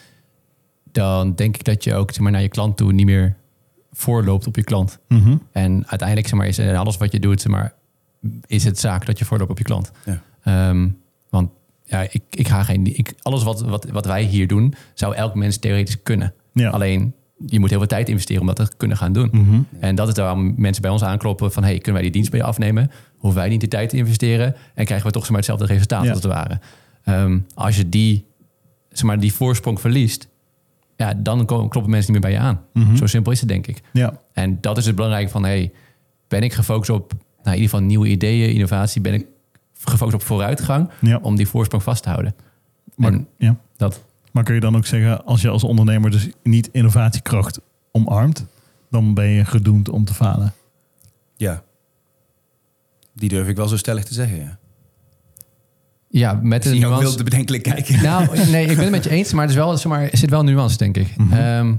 [0.92, 3.36] dan denk ik dat je ook zeg maar, naar je klant toe niet meer
[3.92, 5.00] voorloopt op je klant.
[5.08, 5.38] Mhm.
[5.52, 7.74] En uiteindelijk zeg maar, is alles wat je doet, zeg maar,
[8.46, 9.92] is het zaak dat je voorloopt op je klant.
[10.06, 10.22] Ja.
[10.44, 10.90] Ehm,
[11.30, 11.52] want
[11.84, 12.98] ja, ik, ik ga geen.
[12.98, 16.34] Ik, alles wat, wat, wat wij hier doen, zou elk mens theoretisch kunnen.
[16.54, 16.70] Ja.
[16.70, 17.14] Alleen
[17.46, 19.30] je moet heel veel tijd investeren om dat te kunnen gaan doen.
[19.32, 19.62] Mhm.
[19.80, 21.64] En dat is waarom mensen bij ons aankloppen van...
[21.64, 22.92] hey, kunnen wij die dienst bij je afnemen?
[23.18, 24.56] Hoeven wij niet de tijd te investeren?
[24.74, 26.10] En krijgen we toch zeg maar, hetzelfde resultaat Ja.
[26.12, 26.60] als het ware.
[27.04, 28.26] Ehm, als je die,
[28.90, 30.28] zeg maar, die voorsprong verliest...
[30.96, 32.62] ja, dan kloppen mensen niet meer bij je aan.
[32.74, 32.96] Mhm.
[32.96, 33.82] Zo simpel is het, denk ik.
[33.94, 35.72] Ja, En dat is het belangrijke van, hey,
[36.28, 39.26] ben ik gefocust op, nou, in ieder geval nieuwe ideeën, innovatie, ben ik
[39.84, 41.20] gefocust op vooruitgang ja.
[41.22, 42.36] om die voorsprong vast te houden.
[42.96, 43.58] Maar, En ja.
[43.78, 47.60] dat, maar kun je dan ook zeggen, als je als ondernemer dus niet innovatiekracht
[47.92, 48.46] omarmt,
[48.90, 50.54] dan ben je gedoemd om te falen.
[51.36, 51.64] Ja.
[53.14, 54.58] Die durf ik wel zo stellig te zeggen, ja.
[56.10, 57.08] ja, met zie jou nuance...
[57.08, 58.02] wilde bedenkelijk kijken.
[58.04, 60.18] Nou, nee, ik ben het met je eens, maar het is wel, zeg maar, er
[60.18, 61.18] zit wel een nuance, denk ik.
[61.18, 61.34] Mhm.
[61.34, 61.76] Ehm,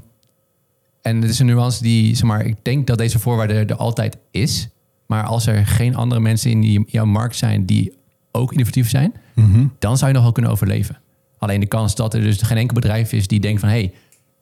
[1.02, 4.18] en het is een nuance die, zeg maar, ik denk dat deze voorwaarde er altijd
[4.30, 4.68] is.
[5.06, 7.92] Maar als er geen andere mensen in die, jouw markt zijn die
[8.32, 9.66] ook innovatief zijn, Mhm.
[9.78, 10.98] dan zou je nog wel kunnen overleven.
[11.38, 13.68] Alleen de kans dat er dus geen enkel bedrijf is die denkt van...
[13.68, 13.92] hé, hey,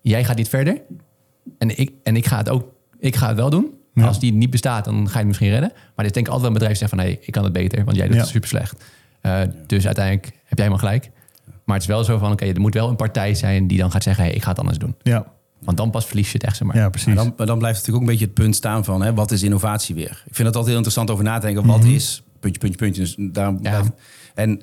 [0.00, 0.80] jij gaat niet verder
[1.58, 2.64] en ik, en ik, ga het ook,
[2.98, 3.70] ik ga het wel doen.
[3.94, 4.06] Ja.
[4.06, 5.68] Als die niet bestaat, dan ga je het misschien redden.
[5.72, 6.98] Maar er is denk ik altijd wel een bedrijf die zegt van...
[6.98, 8.20] hé, hey, ik kan het beter, want jij doet Ja.
[8.20, 8.84] het super slecht.
[9.20, 11.10] Eh, Dus uiteindelijk heb jij helemaal gelijk.
[11.64, 13.66] Maar het is wel zo van, oké, er moet wel een partij zijn...
[13.66, 14.94] die dan gaat zeggen, hé, hey, ik ga het anders doen.
[15.02, 15.26] Ja,
[15.60, 16.76] Want dan pas verlies je het echt, zeg maar.
[16.76, 17.06] ja, precies.
[17.14, 19.30] Maar dan, maar dan blijft natuurlijk ook een beetje het punt staan van hè, wat
[19.30, 20.22] is innovatie weer?
[20.26, 21.66] Ik vind het altijd heel interessant over na te denken.
[21.66, 23.02] Wat is puntje, puntje, puntje.
[23.02, 23.82] Dus daarom Ja.
[24.34, 24.60] en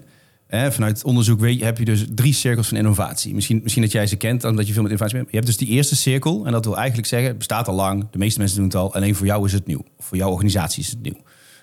[0.58, 3.34] hè, vanuit onderzoek weet je, heb je dus drie cirkels van innovatie.
[3.34, 5.30] Misschien, misschien dat jij ze kent, omdat je veel met innovatie bent.
[5.30, 8.08] Je hebt dus die eerste cirkel en dat wil eigenlijk zeggen, het bestaat al lang.
[8.12, 8.94] De meeste mensen doen het al.
[8.94, 9.84] Alleen voor jou is het nieuw.
[9.98, 11.18] Of voor jouw organisatie is het nieuw.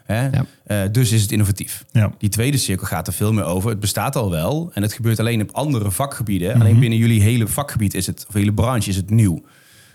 [0.05, 0.29] Hè?
[0.29, 0.47] Ja.
[0.65, 1.85] Eh, dus is het innovatief.
[1.93, 3.71] Ja, Die tweede cirkel gaat er veel meer over.
[3.71, 6.61] Het bestaat al wel en het gebeurt alleen op andere vakgebieden.
[6.61, 9.43] Alleen binnen jullie hele vakgebied is het, of hele branche is het nieuw.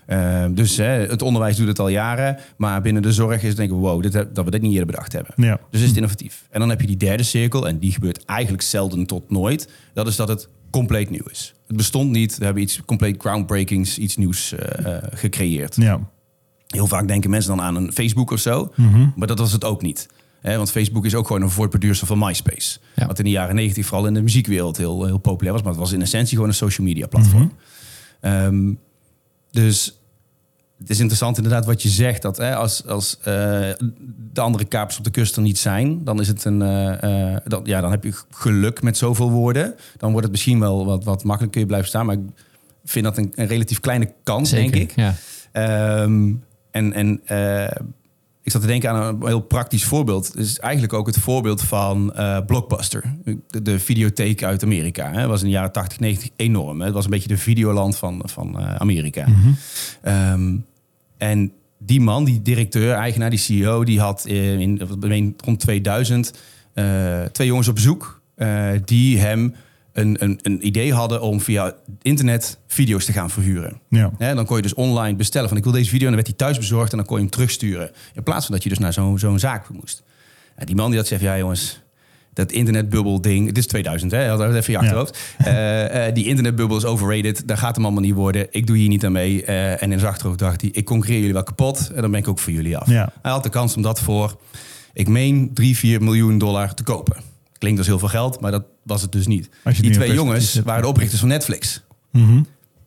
[0.06, 3.58] Eh, dus hè, het onderwijs doet het al jaren, maar binnen de zorg is het
[3.58, 5.34] denk ik, wow, dit, dat we dit niet eerder bedacht hebben.
[5.36, 5.60] ja.
[5.70, 6.48] Dus is het innovatief.
[6.50, 9.70] En dan heb je die derde cirkel, en die gebeurt eigenlijk zelden tot nooit.
[9.94, 11.54] Dat is dat het compleet nieuw is.
[11.68, 15.76] Het bestond niet, we hebben iets compleet groundbreakings, iets nieuws eh, eh, gecreëerd.
[15.76, 16.00] ja.
[16.66, 18.72] Heel vaak denken mensen dan aan een Facebook of zo.
[18.76, 19.08] Mhm.
[19.16, 20.08] Maar dat was het ook niet.
[20.42, 22.80] Want Facebook is ook gewoon een voortproducer van MySpace.
[22.96, 23.08] Ja.
[23.08, 25.62] Wat in de jaren negentig vooral in de muziekwereld heel, heel populair was.
[25.62, 27.52] Maar het was in essentie gewoon een social media platform.
[28.22, 28.74] Ehm,
[29.56, 30.00] dus
[30.80, 32.22] het is interessant inderdaad wat je zegt.
[32.22, 33.24] Dat hè, als, als eh,
[34.34, 36.04] de andere kapers op de kust er niet zijn...
[36.04, 36.60] dan, is het een,
[37.46, 39.76] dan, ja, dan heb je geluk met zoveel woorden.
[39.98, 42.06] Dan wordt het misschien wel wat, wat makkelijk kun je blijven staan.
[42.06, 42.22] Maar ik
[42.86, 44.96] vind dat een, een relatief kleine kans, Zeker, denk ik.
[44.96, 45.16] Ja.
[45.52, 46.34] Ehm,
[46.72, 47.22] en en
[48.46, 50.28] ik zat te denken aan een heel praktisch voorbeeld.
[50.28, 53.16] Het is eigenlijk ook het voorbeeld van eh, Blockbuster.
[53.24, 55.12] De, de videotheek uit Amerika.
[55.12, 55.28] Hè.
[55.28, 56.80] was in de jaren 80, 90 enorm.
[56.80, 56.86] Hè.
[56.86, 59.26] Het was een beetje de videoland van, van eh, Amerika.
[60.02, 60.56] Ehm,
[61.18, 63.84] en die man, die directeur, eigenaar, die CEO...
[63.84, 64.82] die had eh, in,
[65.38, 66.34] rond 2000
[66.74, 68.22] eh, twee jongens op bezoek...
[68.36, 69.56] eh, die hem
[69.96, 73.80] een, een, een idee hadden om via internet video's te gaan verhuren.
[73.90, 74.12] Ja.
[74.18, 76.36] Dan kon je dus online bestellen van ik wil deze video en dan werd die
[76.36, 77.92] thuis bezorgd en dan kon je hem terugsturen.
[78.14, 80.04] In plaats van dat je dus naar zo'n zo'n zaak moest.
[80.58, 81.82] Ja, die man die dat zegt, ja jongens,
[82.34, 84.80] dat internetbubbel ding, het is 2000 hè, had even je Ja.
[84.80, 85.20] achterhoofd.
[85.38, 88.48] Eh, eh, die internetbubbel is overrated, daar gaat hem allemaal niet worden.
[88.52, 89.44] Ik doe hier niet aan mee.
[89.44, 92.20] Eh, en in zijn achterhoofd dacht hij, ik concurreer jullie wel kapot en dan ben
[92.20, 92.90] ik ook voor jullie af.
[92.90, 93.10] Ja.
[93.22, 94.38] Hij had de kans om dat voor,
[94.94, 97.16] ik meen 3, 4 miljoen dollar te kopen.
[97.66, 99.50] Klinkt als heel veel geld, maar dat was het dus niet.
[99.64, 101.84] Als je Die twee jongens waren de oprichters van Netflix.
[102.12, 102.42] Mhm.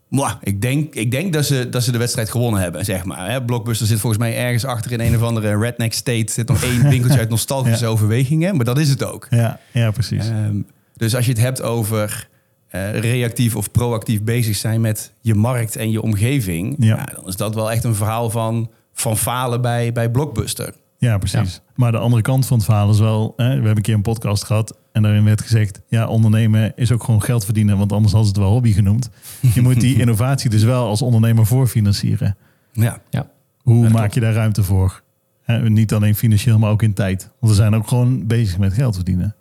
[0.09, 3.31] Mwah, ik denk, ik denk dat, ze, dat ze de wedstrijd gewonnen hebben, zeg maar.
[3.31, 6.33] Hè, Blockbuster zit volgens mij ergens achter in een of andere redneck state.
[6.33, 7.91] Zit nog één winkeltje uit nostalgische Ja.
[7.91, 9.27] overwegingen, maar dat is het ook.
[9.31, 10.29] Ja, ja, precies.
[10.29, 10.57] Ehm,
[10.97, 12.29] dus als je het hebt over
[12.69, 16.77] eh, reactief of proactief bezig zijn met je markt en je omgeving...
[16.79, 16.87] Ja.
[16.97, 17.05] Ja.
[17.15, 20.75] dan is dat wel echt een verhaal van, van falen bij, bij Blockbuster.
[20.99, 21.61] Ja, precies.
[21.75, 23.33] Maar de andere kant van het verhaal is wel...
[23.37, 25.81] Hè, we hebben een keer een podcast gehad en daarin werd gezegd...
[25.89, 27.79] ja, ondernemen is ook gewoon geld verdienen...
[27.79, 29.11] want anders hadden ze het wel hobby genoemd.
[29.55, 32.37] Je moet die innovatie dus wel als ondernemer voorfinancieren.
[32.73, 33.31] Ja, Ja.
[33.63, 34.15] Hoe Ja, maak klopt.
[34.15, 35.03] je daar ruimte voor?
[35.43, 37.31] Hè, niet alleen financieel, maar ook in tijd.
[37.41, 39.35] Want we zijn ook gewoon bezig met geld verdienen.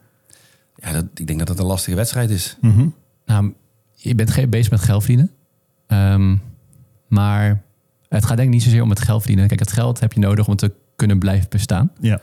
[0.76, 2.58] ja dat, ik denk dat dat een lastige wedstrijd is.
[2.62, 2.88] Mhm.
[3.26, 3.54] Nou,
[3.94, 5.32] je bent geen bezig met geld verdienen.
[5.88, 6.36] Ehm,
[7.08, 7.64] maar
[8.10, 9.48] het gaat denk ik niet zozeer om het geld verdienen.
[9.48, 11.92] Kijk, het geld heb je nodig om te kunnen blijven bestaan.
[12.00, 12.20] Ja.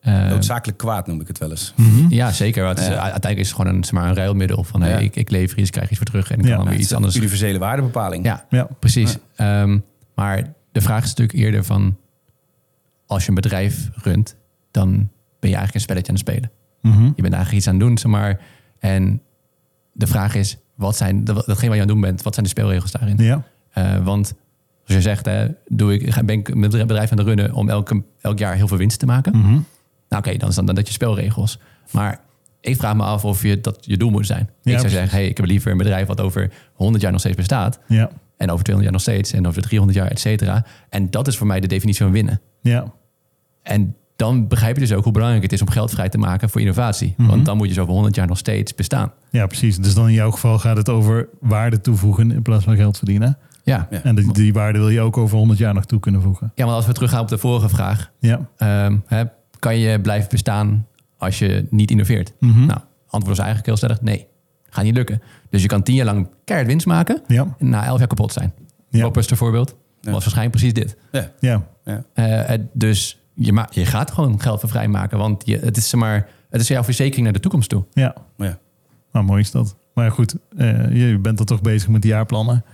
[0.00, 1.72] Eh, Noodzakelijk kwaad noem ik het wel eens.
[1.76, 2.06] Mhm.
[2.08, 2.64] ja, zeker.
[2.64, 3.00] Want het is- Ja.
[3.00, 4.64] uiteindelijk is het gewoon een, zeg maar, een ruilmiddel.
[4.64, 4.98] Van hey, Ja.
[4.98, 6.48] ik, ik lever iets, krijg iets voor terug en ik Ja.
[6.54, 7.16] kan dan weer iets anders.
[7.16, 8.24] universele waardebepaling.
[8.24, 8.68] Ja, Ja.
[8.78, 9.16] precies.
[9.36, 9.78] Ehm,
[10.14, 11.96] maar de vraag is natuurlijk eerder van...
[13.06, 14.36] als je een bedrijf runt,
[14.70, 14.90] dan
[15.40, 16.50] ben je eigenlijk een spelletje aan het spelen.
[16.82, 17.04] Mhm.
[17.04, 18.40] Je bent eigenlijk iets aan het doen, zeg maar.
[18.78, 19.22] En
[19.92, 22.44] de vraag is, wat zijn, dat- datgene wat je aan het doen bent, wat zijn
[22.46, 23.16] de speelregels daarin?
[23.18, 23.42] Ja.
[23.70, 24.34] Eh, want
[24.86, 28.02] zoals je zegt, hè, doe ik, ben ik een bedrijf aan het runnen om elke,
[28.20, 29.36] elk jaar heel veel winst te maken.
[29.36, 29.60] Mhm.
[30.08, 31.58] Nou oké, dan is dan, dan dat je spelregels.
[31.90, 32.20] Maar
[32.60, 34.50] ik vraag me af of je, dat je doel moet zijn.
[34.62, 37.36] ik zou zeggen, hey, ik heb liever een bedrijf wat over 100 jaar nog steeds
[37.36, 37.78] bestaat.
[37.86, 38.10] Ja.
[38.36, 39.32] En over 200 jaar nog steeds.
[39.32, 40.64] En over 300 jaar, et cetera.
[40.88, 42.40] En dat is voor mij de definitie van winnen.
[42.62, 42.92] Ja.
[43.62, 46.50] En dan begrijp je dus ook hoe belangrijk het is om geld vrij te maken
[46.50, 47.14] voor innovatie.
[47.16, 47.28] Mhm.
[47.28, 49.12] Want dan moet je zo over 100 jaar nog steeds bestaan.
[49.30, 49.76] Ja, precies.
[49.78, 53.38] Dus dan in jouw geval gaat het over waarde toevoegen in plaats van geld verdienen.
[53.72, 53.88] Ja.
[54.02, 56.52] En die, die waarde wil je ook over 100 jaar nog toe kunnen voegen.
[56.54, 58.10] ja, maar als we teruggaan op de vorige vraag.
[58.18, 58.48] Ja.
[58.56, 59.24] ehm, hè,
[59.58, 60.86] kan je blijven bestaan
[61.18, 62.32] als je niet innoveert?
[62.40, 62.66] Mhm.
[62.66, 64.26] Nou, antwoord is eigenlijk heel stellig nee.
[64.70, 65.22] Gaat niet lukken.
[65.50, 67.54] Dus je kan tien jaar lang keihard winst maken Ja.
[67.58, 68.52] en na elf jaar kapot zijn.
[68.90, 68.98] Ja.
[69.00, 70.10] Blockbuster voorbeeld Ja.
[70.10, 70.96] was waarschijnlijk precies dit.
[71.12, 71.30] Ja.
[71.40, 71.66] Ja.
[71.84, 72.04] Ja.
[72.48, 75.18] Eh, dus je, ma je gaat gewoon geld voor vrijmaken.
[75.18, 77.84] Want je, het, is, zeg maar, het is jouw verzekering naar de toekomst toe.
[77.92, 78.14] Ja.
[78.36, 78.58] Ja.
[79.12, 79.76] Nou, mooi is dat.
[79.94, 82.64] Maar goed, eh, je bent er toch bezig met die jaarplannen.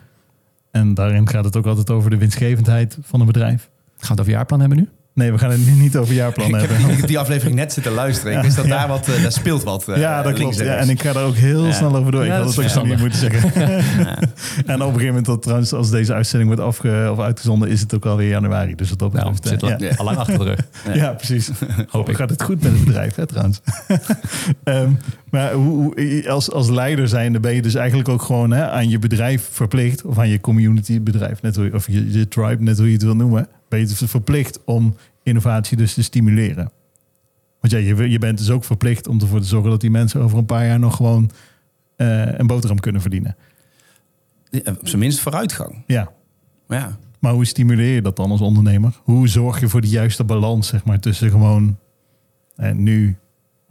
[0.72, 3.70] En daarin gaat het ook altijd over de winstgevendheid van een bedrijf.
[3.96, 4.88] Gaan we het over jaarplan hebben nu?
[5.14, 6.96] Nee, we gaan het nu niet over jaarplannen Ik heb hebben.
[6.96, 8.36] die, die aflevering net zitten luisteren.
[8.36, 8.70] Ik wist dat Ja.
[8.78, 9.88] daar, wat, eh, daar speelt wat.
[9.88, 10.56] eh, Ja, dat klopt.
[10.58, 11.72] Ja, en ik ga er ook heel Ja.
[11.72, 12.24] snel over door.
[12.24, 13.52] Ik had dat het is ook niet moeten zeggen.
[13.54, 17.80] en op een gegeven moment, dat, trouwens, als deze uitzending wordt afge, of uitgezonden, is
[17.80, 18.74] het ook alweer januari.
[18.74, 19.96] Dus dat Nou, betreft, het eh, zit ja.
[19.96, 20.58] al, lang achter de rug.
[21.02, 21.50] Ja, precies.
[21.88, 22.16] Hoop ik.
[22.16, 23.60] gaat het goed met het bedrijf, hè, trouwens.
[24.64, 24.90] Ehm,
[25.30, 28.88] maar hoe, hoe- als, als leider zijnde ben je dus eigenlijk ook gewoon hè, aan
[28.88, 32.76] je bedrijf verplicht, of aan je community bedrijf, net hoe, of je, je tribe, net
[32.78, 36.70] hoe je het wil noemen, ben je dus verplicht om innovatie dus te stimuleren.
[37.60, 40.20] Want ja, je, je bent dus ook verplicht om ervoor te zorgen dat die mensen
[40.20, 41.30] over een paar jaar nog gewoon
[41.96, 43.36] eh, een boterham kunnen verdienen.
[44.50, 45.82] Ja, Op zijn minst vooruitgang.
[45.86, 46.12] Ja.
[46.66, 49.00] Maar ja, Maar hoe stimuleer je dat dan als ondernemer?
[49.02, 51.78] Hoe zorg je voor de juiste balans, zeg maar, tussen gewoon
[52.56, 53.16] eh, nu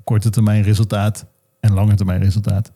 [0.04, 1.26] korte termijn resultaat
[1.60, 2.72] en lange termijn resultaat?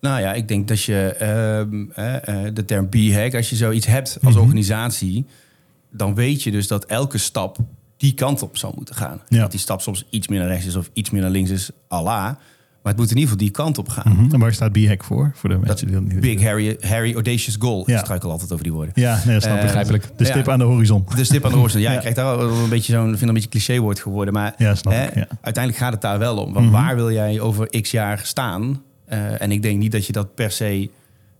[0.00, 3.86] Nou ja, ik denk dat je ehm, eh, eh, de term B-hack, als je zoiets
[3.86, 4.42] hebt als Mhm.
[4.44, 5.26] organisatie,
[5.96, 7.56] dan weet je dus dat elke stap
[7.96, 9.20] die kant op zal moeten gaan.
[9.28, 9.40] Ja.
[9.40, 11.70] Dat die stap soms iets meer naar rechts is of iets meer naar links is,
[11.88, 12.34] Allah.
[12.82, 14.12] Maar het moet in ieder geval die kant op gaan.
[14.16, 14.34] Mhm.
[14.34, 15.32] En waar staat B-hack voor?
[15.34, 17.82] Voor de mensen die dat niet Big Harry, Harry Audacious Goal.
[17.86, 17.94] Ja.
[17.98, 18.92] Ik struikel altijd over die woorden.
[18.96, 19.66] Ja, nee, dat snap Eh, ik.
[19.66, 20.08] begrijpelijk.
[20.16, 20.52] De stip Ja.
[20.52, 21.04] aan de horizon.
[21.16, 21.80] De stip aan de horizon.
[21.80, 21.94] Ja, Ja.
[21.94, 24.34] ik krijg daar wel een beetje zo'n, vind een beetje cliché woord geworden.
[24.34, 25.14] Maar Ja, snap hè, ik.
[25.14, 25.26] Ja.
[25.40, 26.52] uiteindelijk gaat het daar wel om.
[26.52, 26.74] Want Mhm.
[26.74, 28.82] waar wil jij over x jaar staan?
[29.06, 30.90] Eh, en ik denk niet dat je dat per se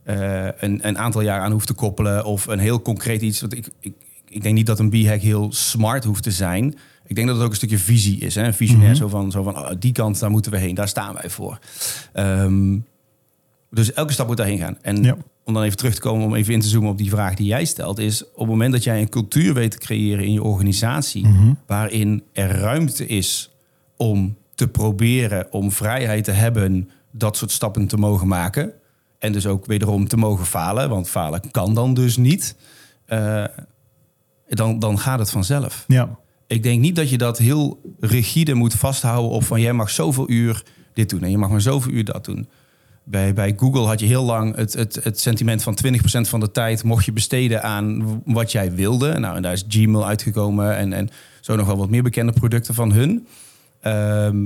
[0.03, 2.25] eh, een, een aantal jaar aan hoeft te koppelen.
[2.25, 3.41] Of een heel concreet iets.
[3.41, 3.93] Want ik, ik,
[4.37, 6.75] ik denk niet dat een B-hack heel smart hoeft te zijn.
[7.05, 8.35] Ik denk dat het ook een stukje visie is.
[8.35, 8.43] Hè?
[8.43, 8.97] Een visionair, Mhm.
[8.97, 10.75] zo van, zo van oh, die kant, daar moeten we heen.
[10.75, 11.59] Daar staan wij voor.
[12.13, 12.77] Ehm,
[13.71, 14.77] dus elke stap moet daarheen gaan.
[14.81, 15.17] En Ja.
[15.45, 17.47] om dan even terug te komen, om even in te zoomen op die vraag die
[17.47, 20.43] jij stelt, is op het moment dat jij een cultuur weet te creëren in je
[20.43, 21.53] organisatie, Mhm.
[21.67, 23.51] waarin er ruimte is
[23.97, 28.71] om te proberen, om vrijheid te hebben, dat soort stappen te mogen maken.
[29.19, 32.55] En dus ook wederom te mogen falen, want falen kan dan dus niet.
[33.05, 33.43] eh,
[34.47, 35.85] dan, dan gaat het vanzelf.
[35.87, 36.17] Ja.
[36.47, 40.29] Ik denk niet dat je dat heel rigide moet vasthouden op van jij mag zoveel
[40.29, 42.47] uur dit doen en je mag maar zoveel uur dat doen.
[43.03, 46.51] Bij, bij Google had je heel lang het, het, het sentiment van 20% van de
[46.51, 49.19] tijd mocht je besteden aan wat jij wilde.
[49.19, 51.09] Nou, en daar is Gmail uitgekomen en, en
[51.41, 53.27] zo nog wel wat meer bekende producten van hun.
[53.81, 54.37] Ehm,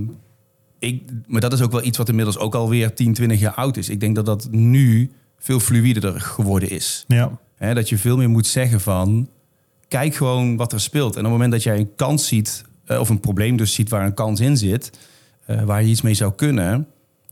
[0.80, 3.78] ik, maar dat is ook wel iets wat inmiddels ook alweer 10, 20 jaar oud
[3.78, 3.90] is.
[3.90, 7.06] Ik denk dat dat nu veel fluider geworden is.
[7.08, 7.40] Ja.
[7.58, 9.30] Dat je veel meer moet zeggen van...
[9.92, 11.14] kijk gewoon wat er speelt.
[11.14, 12.64] En op het moment dat jij een kans ziet...
[12.86, 14.92] eh, of een probleem dus ziet waar een kans in zit...
[15.46, 16.88] eh, waar je iets mee zou kunnen...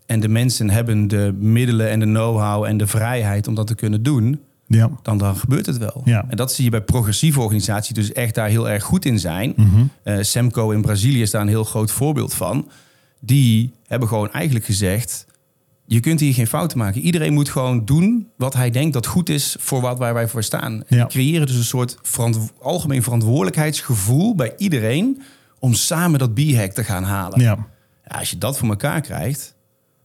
[0.05, 3.75] en de mensen hebben de middelen en de know-how en de vrijheid om dat te
[3.75, 4.39] kunnen doen...
[4.67, 4.89] Ja.
[5.01, 6.01] dan, dan gebeurt het wel.
[6.05, 6.25] Ja.
[6.27, 9.55] En dat zie je bij progressieve organisaties dus echt daar heel erg goed in zijn.
[10.03, 12.69] Eh, Semco in Brazilië is daar een heel groot voorbeeld van.
[13.19, 15.25] Die hebben gewoon eigenlijk gezegd...
[15.91, 17.01] je kunt hier geen fouten maken.
[17.01, 19.55] Iedereen moet gewoon doen wat hij denkt dat goed is...
[19.59, 20.83] voor wat waar wij voor staan.
[20.87, 21.05] En Ja.
[21.05, 21.97] Creëren dus een soort
[22.59, 24.35] algemeen verantwoordelijkheidsgevoel...
[24.35, 25.21] bij iedereen
[25.59, 27.41] om samen dat b-hack te gaan halen.
[27.41, 27.67] Ja.
[28.07, 29.55] Ja, als je dat voor elkaar krijgt...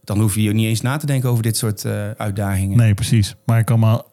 [0.03, 2.77] dan hoef je niet eens na te denken over dit soort eh, uitdagingen.
[2.77, 3.35] Nee, precies.
[3.45, 4.03] Maar ik kan me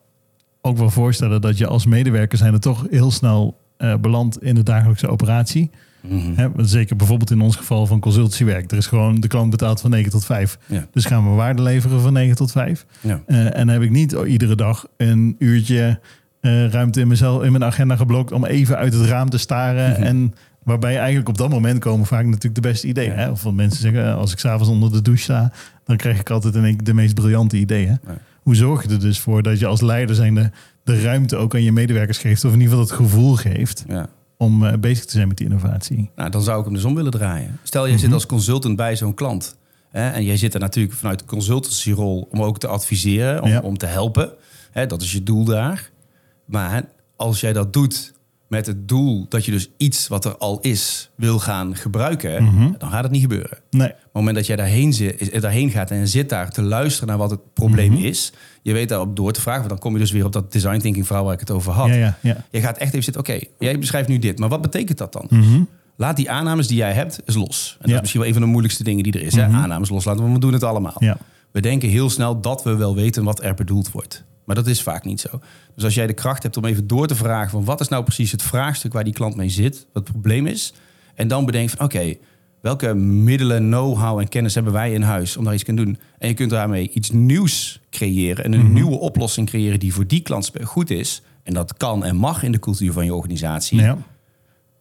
[0.61, 4.54] ook wel voorstellen dat je als medewerker zijn er toch heel snel eh belandt in
[4.54, 5.70] de dagelijkse operatie.
[6.09, 6.65] Mhm.
[6.65, 8.71] Zeker bijvoorbeeld in ons geval van consultancywerk.
[8.71, 10.59] Er is gewoon de klant betaalt van 9 tot 5.
[10.67, 10.87] Ja.
[10.93, 12.87] Dus gaan we waarde leveren van 9 tot 5.
[13.01, 13.23] Ja.
[13.27, 16.01] Eh, en dan heb ik niet iedere dag een uurtje
[16.41, 19.91] eh, ruimte in, mezelf, in mijn agenda geblokt om even uit het raam te staren.
[19.91, 20.03] Mhm.
[20.03, 23.12] En waarbij eigenlijk op dat moment komen vaak natuurlijk de beste ideeën.
[23.12, 23.31] Hè?
[23.31, 25.53] Of wat mensen zeggen, eh, als ik s'avonds onder de douche sta,
[25.85, 27.99] dan krijg ik altijd in de meest briljante ideeën.
[28.07, 28.19] Ja.
[28.43, 30.51] Hoe zorg je er dus voor dat je als leider zijnde
[30.85, 34.09] de ruimte ook aan je medewerkers geeft, of in ieder geval het gevoel geeft Ja.
[34.42, 36.11] Om eh, bezig te zijn met die innovatie?
[36.16, 37.59] Nou, dan zou ik hem dus om willen draaien.
[37.62, 38.00] Stel, jij Mhm.
[38.05, 39.57] zit als consultant bij zo'n klant.
[39.90, 43.61] Hè, en jij zit er natuurlijk vanuit de consultancyrol om ook te adviseren, om, Ja.
[43.61, 44.31] om te helpen.
[44.70, 45.90] Hè, dat is je doel daar.
[46.44, 46.85] Maar
[47.16, 48.12] als jij dat doet
[48.48, 52.70] met het doel dat je dus iets wat er al is wil gaan gebruiken, Mhm.
[52.78, 53.59] dan gaat het niet gebeuren.
[53.70, 53.88] Nee.
[53.88, 57.18] Op het moment dat jij daarheen, zit, daarheen gaat en zit daar te luisteren naar
[57.18, 58.05] wat het probleem Mhm.
[58.05, 60.53] is, je weet daarop door te vragen, want dan kom je dus weer op dat
[60.53, 61.88] design thinking verhaal waar ik het over had.
[61.88, 62.44] Ja, ja, ja.
[62.51, 65.27] Je gaat echt even zitten, oké, jij beschrijft nu dit, maar wat betekent dat dan?
[65.29, 65.62] Mhm.
[65.96, 67.77] laat die aannames die jij hebt eens los.
[67.81, 69.35] En dat is misschien wel een van de moeilijkste dingen die er is.
[69.35, 69.46] hè?
[69.48, 69.57] Mhm.
[69.57, 70.96] Aannames loslaten, want we doen het allemaal.
[71.53, 74.25] We denken heel snel dat we wel weten wat er bedoeld wordt.
[74.44, 75.40] Maar dat is vaak niet zo.
[75.75, 77.51] Dus als jij de kracht hebt om even door te vragen...
[77.51, 79.87] van wat is nou precies het vraagstuk waar die klant mee zit...
[79.92, 80.72] wat het probleem is...
[81.14, 82.14] en dan bedenkt van oké,
[82.62, 85.37] welke middelen, know-how en kennis hebben wij in huis...
[85.37, 86.03] om daar iets te kunnen doen.
[86.18, 88.44] En je kunt daarmee iets nieuws creëren...
[88.44, 88.72] en een Mhm.
[88.72, 91.22] nieuwe oplossing creëren die voor die klant goed is...
[91.42, 93.81] en dat kan en mag in de cultuur van je organisatie...
[93.81, 93.98] Ja.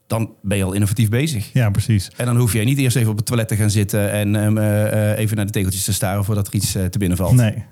[0.08, 1.54] dan ben je al innovatief bezig.
[1.54, 2.10] ja, precies.
[2.18, 4.12] En dan hoef je niet eerst even op het toilet te gaan zitten...
[4.12, 6.26] en ehm, eh, eh, even naar de tegeltjes te staren...
[6.26, 7.34] voordat er iets eh, te binnen valt.
[7.34, 7.64] Nee.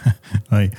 [0.50, 0.70] nee.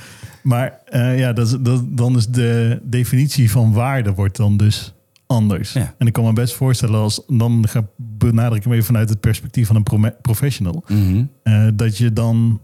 [0.42, 4.94] Maar ja, dat, dan is de definitie van waarde wordt dan dus
[5.30, 5.72] anders.
[5.72, 5.94] Ja.
[5.98, 9.20] En ik kan me best voorstellen als dan ga, benadruk ik hem even vanuit het
[9.20, 11.24] perspectief van een professional, Mhm.
[11.42, 12.60] eh, dat je dan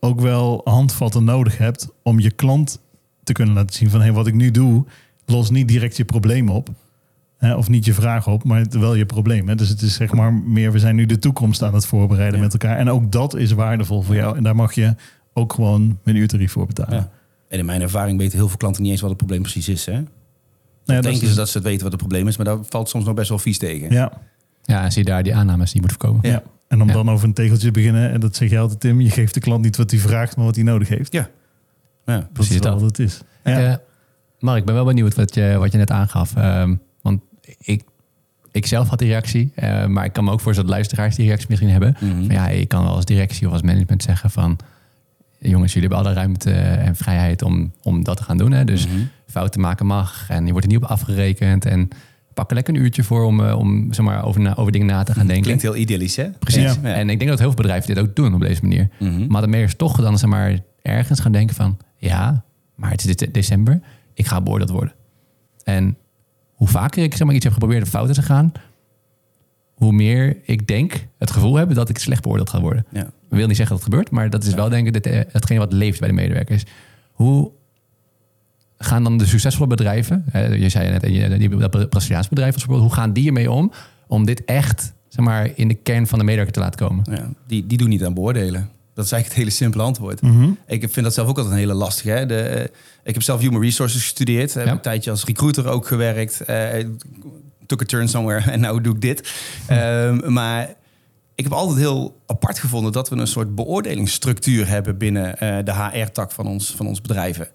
[0.00, 2.80] ook wel handvatten nodig hebt om je klant
[3.24, 4.84] te kunnen laten zien van hey, wat ik nu doe,
[5.26, 6.68] los niet direct je probleem op.
[7.36, 9.48] Hè, of niet je vraag op, maar het- wel je probleem.
[9.48, 9.54] Hè.
[9.54, 12.44] Dus het is zeg maar meer, we zijn nu de toekomst aan het voorbereiden Ja.
[12.44, 12.76] met elkaar.
[12.76, 14.36] En ook dat is waardevol voor jou.
[14.36, 14.94] En daar mag je
[15.34, 16.94] ook gewoon een uurtarief voor betalen.
[16.96, 17.10] Ja.
[17.48, 19.86] En in mijn ervaring weten heel veel klanten niet eens wat het probleem precies is.
[19.86, 20.02] Hè?
[20.84, 22.36] Nou Dan ja, dat denken is- ze dat ze het weten wat het probleem is,
[22.36, 23.90] maar daar valt soms nog best wel vies tegen.
[23.92, 24.12] Ja,
[24.64, 26.30] Ja, en zie je daar die aannames die je moet voorkomen.
[26.30, 26.42] ja.
[26.68, 26.92] En om Ja.
[26.94, 29.40] dan over een tegeltje te beginnen, en dat zeg je altijd Tim, je geeft de
[29.40, 31.12] klant niet wat hij vraagt, maar wat hij nodig heeft.
[31.12, 31.28] Ja.
[32.04, 32.16] Ja.
[32.16, 32.72] Dat Precies is dat.
[32.72, 33.16] wat het is.
[33.16, 33.22] Ik,
[33.54, 33.70] Ja.
[33.70, 33.76] eh,
[34.38, 36.36] Mark, ik ben wel benieuwd wat je, wat je net aangaf.
[36.36, 37.20] Ehm, want
[37.58, 37.82] ik,
[38.50, 39.52] ik zelf had die reactie.
[39.54, 41.94] eh, maar ik kan me ook voorstellen dat luisteraars die reactie misschien hebben.
[41.98, 44.56] Van, ja, je kan wel als directie of als management zeggen van...
[45.40, 48.52] jongens, jullie hebben alle ruimte en vrijheid om, om dat te gaan doen.
[48.52, 48.64] Hè?
[48.64, 48.96] Dus Mhm.
[49.26, 51.64] fouten maken mag en je wordt er niet op afgerekend.
[51.64, 51.88] En
[52.34, 54.86] pak er lekker een uurtje voor om, eh, om zeg maar, over, na, over dingen
[54.86, 55.44] na te gaan denken.
[55.44, 56.30] Klinkt heel idyllisch, hè?
[56.30, 56.74] Precies.
[56.82, 56.94] Ja.
[56.94, 58.88] En ik denk dat heel veel bedrijven dit ook doen op deze manier.
[58.98, 59.26] Mhm.
[59.26, 61.78] Maar de meest toch dan zeg maar ergens gaan denken van...
[61.96, 63.80] ja, maar het is dit- december,
[64.14, 64.94] ik ga beoordeeld worden.
[65.64, 65.96] En
[66.54, 68.52] hoe vaker ik zeg maar, iets heb geprobeerd op fouten te gaan...
[69.74, 72.86] hoe meer ik denk, het gevoel hebben dat ik slecht beoordeeld ga worden.
[72.92, 73.10] Ja.
[73.30, 75.58] Wil niet zeggen dat het gebeurt, maar dat is wel denk ik dit, eh, hetgeen
[75.58, 76.64] wat leeft bij de medewerkers.
[77.12, 77.50] Hoe
[78.78, 80.24] gaan dan de succesvolle bedrijven,
[80.58, 83.72] je zei net, je- die- dat Braziliaans bedrijf als voorbeeld, hoe gaan die ermee om
[84.06, 87.04] om dit echt zeg maar, in de kern van de medewerker te laten komen?
[87.10, 87.28] Ja.
[87.46, 88.70] Die, die doen niet aan beoordelen.
[88.94, 90.22] Dat is eigenlijk het hele simpele antwoord.
[90.22, 90.50] Mhm.
[90.66, 92.10] Ik vind dat zelf ook altijd een hele lastige.
[92.10, 92.26] Hè?
[92.26, 92.64] De, eh,
[93.04, 94.54] ik heb zelf Human Resources gestudeerd.
[94.54, 94.72] Heb Ja.
[94.72, 96.40] een tijdje als recruiter ook gewerkt.
[96.40, 96.84] eh
[97.66, 99.32] took a turn somewhere en nou doe ik dit.
[99.66, 100.74] Ehm, maar
[101.40, 105.74] ik heb altijd heel apart gevonden dat we een soort beoordelingsstructuur hebben binnen eh, de
[105.74, 107.48] HR-tak van ons, van ons bedrijven.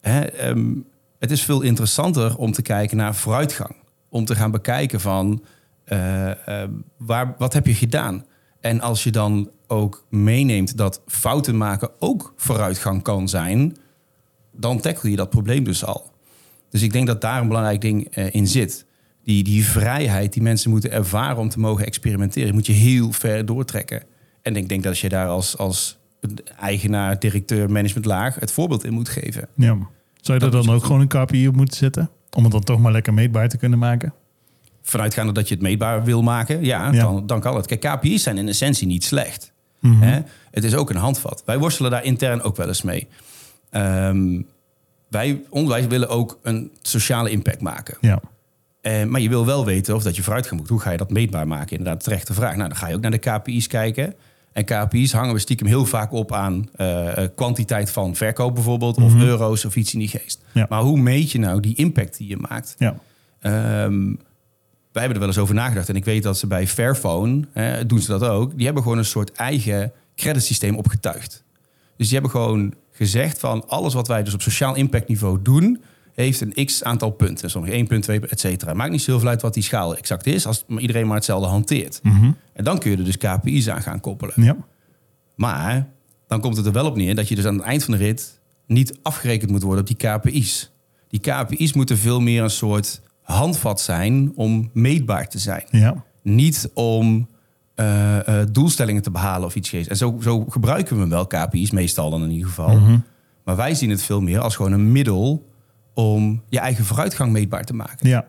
[0.00, 0.74] Hè, ehm,
[1.18, 3.76] het is veel interessanter om te kijken naar vooruitgang.
[4.08, 5.44] Om te gaan bekijken van
[5.84, 8.24] eh, eh, waar, wat heb je gedaan?
[8.60, 13.76] En als je dan ook meeneemt dat fouten maken ook vooruitgang kan zijn,
[14.52, 16.10] dan tackle je dat probleem dus al.
[16.70, 18.86] Dus ik denk dat daar een belangrijk ding eh, in zit.
[19.28, 23.46] Die, die vrijheid die mensen moeten ervaren om te mogen experimenteren, moet je heel ver
[23.46, 24.02] doortrekken.
[24.42, 25.98] En ik denk dat als je daar als, als
[26.58, 29.48] eigenaar, directeur, managementlaag het voorbeeld in moet geven.
[29.54, 29.76] Ja.
[30.20, 32.10] Zou je er dan ook gewoon een KPI op moeten zetten?
[32.36, 34.14] Om het dan toch maar lekker meetbaar te kunnen maken?
[34.82, 37.02] Vanuitgaande dat je het meetbaar wil maken, ja, Ja.
[37.02, 37.66] Dan, dan kan het.
[37.66, 39.52] Kijk, KPI's zijn in essentie niet slecht.
[39.80, 40.02] Mhm.
[40.02, 40.20] Hè?
[40.50, 41.42] Het is ook een handvat.
[41.46, 43.08] Wij worstelen daar intern ook wel eens mee.
[43.70, 44.42] Ehm,
[45.08, 47.96] wij, onderwijs willen ook een sociale impact maken.
[48.00, 48.20] Ja.
[48.80, 50.68] Eh, maar je wil wel weten of dat je vooruit moet.
[50.68, 51.76] Hoe ga je dat meetbaar maken?
[51.78, 52.56] Inderdaad, terechte vraag.
[52.56, 54.14] Nou, dan ga je ook naar de KPI's kijken.
[54.52, 58.96] En KPI's hangen we stiekem heel vaak op aan eh, kwantiteit van verkoop bijvoorbeeld.
[58.96, 59.22] Of Mhm.
[59.22, 60.42] euro's of iets in die geest.
[60.52, 60.66] Ja.
[60.68, 62.74] Maar hoe meet je nou die impact die je maakt?
[62.78, 62.96] Ja.
[63.40, 64.06] Ehm,
[64.92, 65.88] wij hebben er wel eens over nagedacht.
[65.88, 68.56] En ik weet dat ze bij Fairphone, hè, doen ze dat ook.
[68.56, 71.44] Die hebben gewoon een soort eigen creditsysteem opgetuigd.
[71.96, 75.82] Dus die hebben gewoon gezegd van alles wat wij dus op sociaal impact niveau doen,
[76.24, 77.50] heeft een x aantal punten.
[77.50, 78.74] Sommige 1 punt, 2 et cetera.
[78.74, 81.48] Maakt niet zo heel veel uit wat die schaal exact is, als iedereen maar hetzelfde
[81.48, 82.00] hanteert.
[82.02, 82.30] Mhm.
[82.52, 84.34] En dan kun je er dus KPI's aan gaan koppelen.
[84.36, 84.56] Ja.
[85.34, 85.88] Maar
[86.26, 87.98] dan komt het er wel op neer dat je dus aan het eind van de
[87.98, 90.70] rit niet afgerekend moet worden op die KPI's.
[91.08, 95.64] Die KPI's moeten veel meer een soort handvat zijn om meetbaar te zijn.
[95.70, 96.04] Ja.
[96.22, 97.28] Niet om
[97.74, 99.72] eh, eh, doelstellingen te behalen of iets.
[99.72, 102.76] En zo, zo gebruiken we wel KPI's, meestal dan in ieder geval.
[102.76, 102.98] Mhm.
[103.44, 105.47] Maar wij zien het veel meer als gewoon een middel
[105.98, 108.08] om je eigen vooruitgang meetbaar te maken.
[108.08, 108.26] Ja.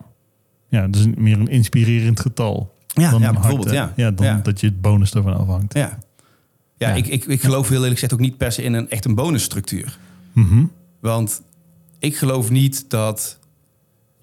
[0.69, 2.75] Ja, dus meer een inspirerend getal.
[2.87, 3.75] Ja, dan ja bijvoorbeeld.
[3.75, 4.03] hard, Ja.
[4.05, 4.39] ja, dan Ja.
[4.43, 5.73] dat je het bonus ervan afhangt.
[5.73, 5.97] Ja,
[6.77, 6.93] ja.
[6.93, 9.15] Ik, ik, ik geloof heel eerlijk gezegd ook niet per se in een echt een
[9.15, 9.97] bonusstructuur.
[10.33, 10.63] Mhm.
[10.99, 11.41] Want
[11.99, 13.37] ik geloof niet dat.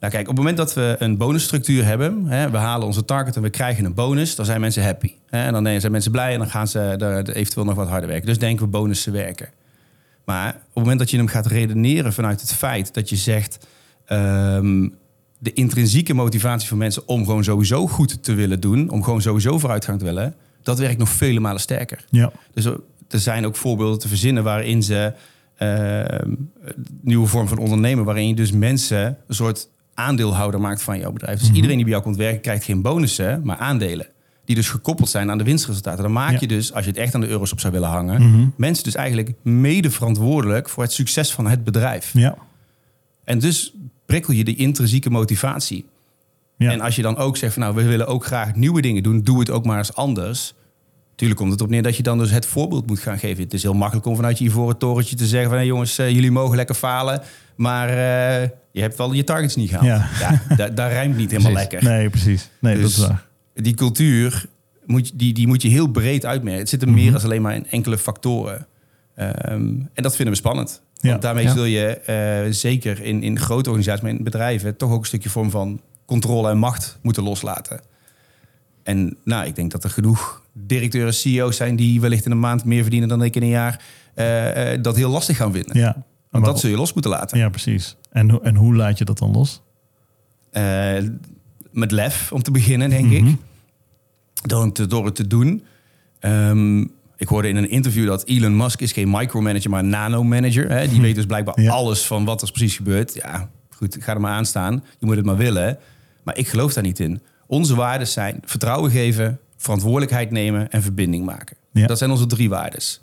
[0.01, 3.37] Nou, kijk, op het moment dat we een bonusstructuur hebben, hè, we halen onze target
[3.37, 5.13] en we krijgen een bonus, dan zijn mensen happy.
[5.27, 8.09] Hè, en dan zijn mensen blij en dan gaan ze er eventueel nog wat harder
[8.09, 8.27] werken.
[8.27, 9.49] Dus denken we bonussen werken.
[10.27, 13.67] Maar op het moment dat je hem gaat redeneren vanuit het feit dat je zegt:
[14.05, 14.89] ehm,
[15.39, 19.59] de intrinsieke motivatie van mensen om gewoon sowieso goed te willen doen, om gewoon sowieso
[19.59, 22.05] vooruitgang te willen, dat werkt nog vele malen sterker.
[22.11, 22.33] Ja.
[22.55, 25.13] Dus er zijn ook voorbeelden te verzinnen waarin ze
[25.57, 26.51] eh, een
[27.01, 31.39] nieuwe vorm van ondernemen, waarin je dus mensen een soort aandeelhouder maakt van jouw bedrijf.
[31.39, 31.57] Dus Mhm.
[31.57, 34.07] iedereen die bij jou komt werken, krijgt geen bonussen, maar aandelen.
[34.47, 36.03] Die dus gekoppeld zijn aan de winstresultaten.
[36.03, 36.37] Dan maak Ja.
[36.41, 38.47] je dus, als je het echt aan de euro's op zou willen hangen, Mhm.
[38.57, 42.11] mensen dus eigenlijk mede verantwoordelijk voor het succes van het bedrijf.
[42.15, 42.35] Ja.
[43.25, 43.75] En dus
[44.07, 45.85] prikkel je die intrinsieke motivatie.
[46.59, 46.71] Ja.
[46.71, 49.23] En als je dan ook zegt van nou, we willen ook graag nieuwe dingen doen,
[49.23, 50.55] doe het ook maar eens anders.
[51.15, 53.43] Tuurlijk komt het op neer dat je dan dus het voorbeeld moet gaan geven.
[53.45, 56.11] Het is heel makkelijk om vanuit je ivoren torentje te zeggen van hey jongens, eh,
[56.11, 57.23] jullie mogen lekker falen,
[57.57, 59.87] maar eh, je hebt wel je targets niet gehaald.
[59.87, 60.09] Ja.
[60.49, 61.71] Ja, da- daar rijmt niet helemaal Precies.
[61.73, 61.91] lekker.
[61.91, 62.51] Nee, precies.
[62.59, 63.25] Nee, dat Dus is waar.
[63.63, 64.47] Die cultuur,
[64.87, 66.61] moet, je- die, die moet je heel breed uitmerken.
[66.61, 67.15] Het zit er meer Mhm.
[67.15, 68.67] als alleen maar in enkele factoren.
[69.15, 69.55] Ehm,
[69.93, 70.83] en dat vinden we spannend.
[70.95, 71.11] Ja.
[71.11, 71.53] Want daarmee Ja.
[71.53, 75.29] zul je eh, zeker in, in grote organisaties, maar in bedrijven, toch ook een stukje
[75.31, 77.81] vorm van controle en macht moeten loslaten.
[78.83, 82.65] En nou, ik denk dat er genoeg directeuren, CEO's zijn die wellicht in een maand
[82.65, 83.83] meer verdienen dan ik in een jaar.
[84.15, 85.79] eh, eh, dat heel lastig gaan vinden.
[85.79, 86.05] Ja.
[86.31, 87.39] Want dat zul je los moeten laten.
[87.39, 87.97] ja, precies.
[88.11, 89.63] En, en hoe laat je dat dan los?
[91.77, 93.27] Met lef om te beginnen, denk Mhm.
[93.27, 93.37] ik.
[94.43, 95.63] Door het, te- door het te doen.
[96.19, 96.81] Ehm,
[97.17, 100.71] ik hoorde in een interview dat Elon Musk is geen micromanager, maar een nanomanager.
[100.71, 100.89] Hè?
[100.89, 101.71] Die weet dus blijkbaar Ja.
[101.73, 103.15] alles van wat er precies gebeurt.
[103.15, 104.85] Ja, goed, ga er maar aan staan.
[104.99, 105.79] Je moet het maar willen.
[106.23, 107.21] Maar ik geloof daar niet in.
[107.47, 111.57] Onze waarden zijn vertrouwen geven, verantwoordelijkheid nemen en verbinding maken.
[111.73, 111.87] Ja.
[111.87, 113.01] Dat zijn onze drie waardes.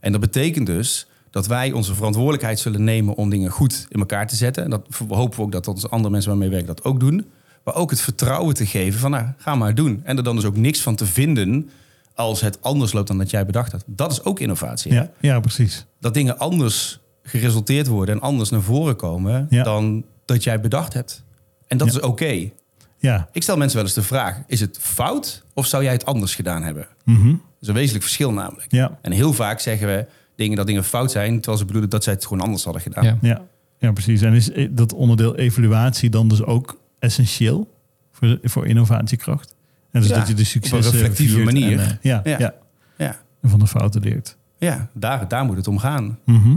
[0.00, 4.26] En dat betekent dus dat wij onze verantwoordelijkheid zullen nemen om dingen goed in elkaar
[4.26, 4.64] te zetten.
[4.64, 7.26] En dat hopen we ook dat onze andere mensen waarmee we werken dat ook doen.
[7.70, 10.00] Maar ook het vertrouwen te geven van, nou, ga maar doen.
[10.04, 11.70] En er dan dus ook niks van te vinden
[12.14, 13.84] als het anders loopt dan dat jij bedacht had.
[13.86, 14.92] Dat is ook innovatie.
[14.92, 15.86] Ja, ja precies.
[16.00, 19.62] Dat dingen anders geresulteerd worden en anders naar voren komen Ja.
[19.62, 21.24] dan dat jij bedacht hebt.
[21.66, 21.98] En dat Ja.
[21.98, 22.50] is oké.
[22.98, 23.28] Ja.
[23.32, 26.34] Ik stel mensen wel eens de vraag, is het fout of zou jij het anders
[26.34, 26.86] gedaan hebben?
[27.04, 27.14] Dat
[27.60, 28.72] is een wezenlijk verschil namelijk.
[28.72, 28.98] Ja.
[29.02, 30.06] En heel vaak zeggen we
[30.36, 33.04] dingen dat dingen fout zijn, terwijl ze bedoelen dat zij het gewoon anders hadden gedaan.
[33.04, 33.18] Ja.
[33.20, 33.42] Ja.
[33.78, 34.22] ja, precies.
[34.22, 37.74] En is dat onderdeel evaluatie dan dus ook essentieel
[38.12, 39.54] voor, voor innovatiekracht?
[39.90, 41.78] En dus Ja, dat je de op successen een reflectieve manier.
[41.80, 42.38] En, eh, ja, Ja.
[42.38, 42.54] ja.
[42.96, 44.36] Ja, En van de fouten leert.
[44.58, 46.18] ja daar, daar moet het om gaan.
[46.24, 46.56] Mhm.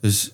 [0.00, 0.32] Dus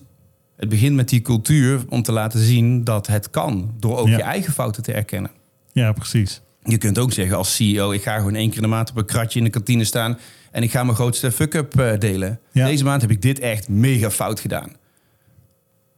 [0.57, 4.23] het begint met die cultuur om te laten zien dat het kan, door ook je
[4.23, 5.31] eigen fouten te erkennen.
[5.73, 6.41] Ja, precies.
[6.63, 8.97] Je kunt ook zeggen als CEO, ik ga gewoon één keer in de maand op
[8.97, 10.19] een kratje in de kantine staan
[10.51, 12.41] en ik ga mijn grootste fuck-up eh, delen.
[12.53, 12.67] Ja.
[12.67, 14.73] Deze maand heb ik dit echt mega fout gedaan.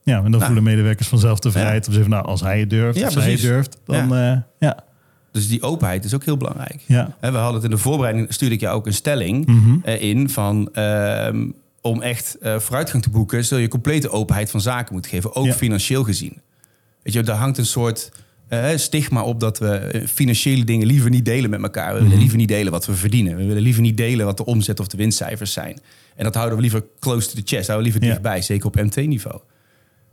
[0.06, 0.44] Ja, en dan Nou.
[0.44, 3.30] voelen medewerkers vanzelf de vrijheid om te zeggen, nou, als hij het durft, als zij
[3.30, 4.46] het durft, dan ja.
[4.58, 4.84] ja.
[5.32, 6.82] Dus die openheid is ook heel belangrijk.
[6.86, 7.16] ja.
[7.20, 9.76] We hadden het in de voorbereiding, stuurde ik jou ook een stelling Mhm.
[9.82, 11.48] eh, in van ehm,
[11.80, 15.46] om echt eh, vooruitgang te boeken, zul je complete openheid van zaken moeten geven, ook
[15.46, 15.52] Ja.
[15.52, 16.40] financieel gezien.
[17.02, 18.12] Weet je, daar hangt een soort
[18.48, 21.94] eh, stigma op dat we eh, financiële dingen liever niet delen met elkaar.
[21.94, 23.36] We willen liever niet delen wat we verdienen.
[23.36, 25.78] We willen liever niet delen wat de omzet of de winstcijfers zijn.
[26.16, 28.08] En dat houden we liever close to the chest, houden we liever Ja.
[28.08, 29.40] dichtbij, zeker op MT-niveau.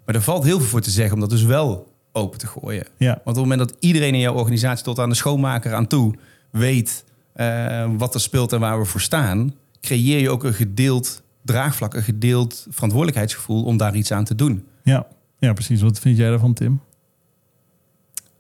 [0.06, 2.88] Maar er valt heel veel voor te zeggen om dat dus wel open te gooien.
[2.98, 3.08] Ja.
[3.08, 6.16] Want op het moment dat iedereen in jouw organisatie tot aan de schoonmaker aan toe
[6.52, 11.22] weet eh, wat er speelt en waar we voor staan, creëer je ook een gedeeld
[11.42, 14.66] draagvlak, een gedeeld verantwoordelijkheidsgevoel om daar iets aan te doen.
[14.84, 15.08] Ja.
[15.40, 15.82] ja, precies.
[15.82, 16.82] Wat vind jij daarvan, Tim?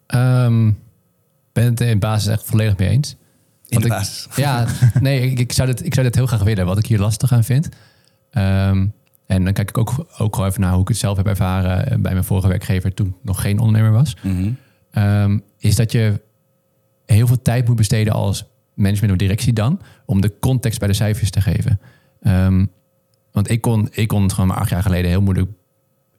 [0.07, 0.72] Ehm,
[1.53, 3.16] ben het in basis echt volledig mee eens.
[3.68, 4.28] In de ik- basis.
[4.36, 4.66] Ja,
[4.99, 7.32] nee, ik, ik, zou dit, ik zou dit heel graag willen, wat ik hier lastig
[7.32, 7.70] aan vind.
[8.32, 8.88] Ehm,
[9.34, 11.86] en dan kijk ik ook, ook gewoon even naar hoe ik het zelf heb ervaren
[11.86, 14.16] eh, bij mijn vorige werkgever toen ik nog geen ondernemer was.
[14.22, 14.52] Mhm.
[14.92, 16.22] Ehm, is dat je
[17.06, 20.94] heel veel tijd moet besteden als management of directie dan, om de context bij de
[20.94, 21.80] cijfers te geven.
[22.22, 22.66] Ehm,
[23.32, 25.50] want ik kon, ik kon het gewoon maar acht jaar geleden heel moeilijk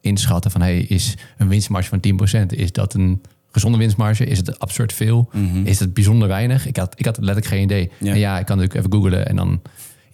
[0.01, 4.25] inschatten van, hey, is een winstmarge van 10%, is dat een gezonde winstmarge?
[4.25, 5.29] Is het absurd veel?
[5.31, 5.65] Mhm.
[5.65, 6.67] Is het bijzonder weinig?
[6.67, 7.91] Ik had, ik had letterlijk geen idee.
[7.99, 8.11] Ja.
[8.11, 9.61] En ja, ik kan natuurlijk even googlen en dan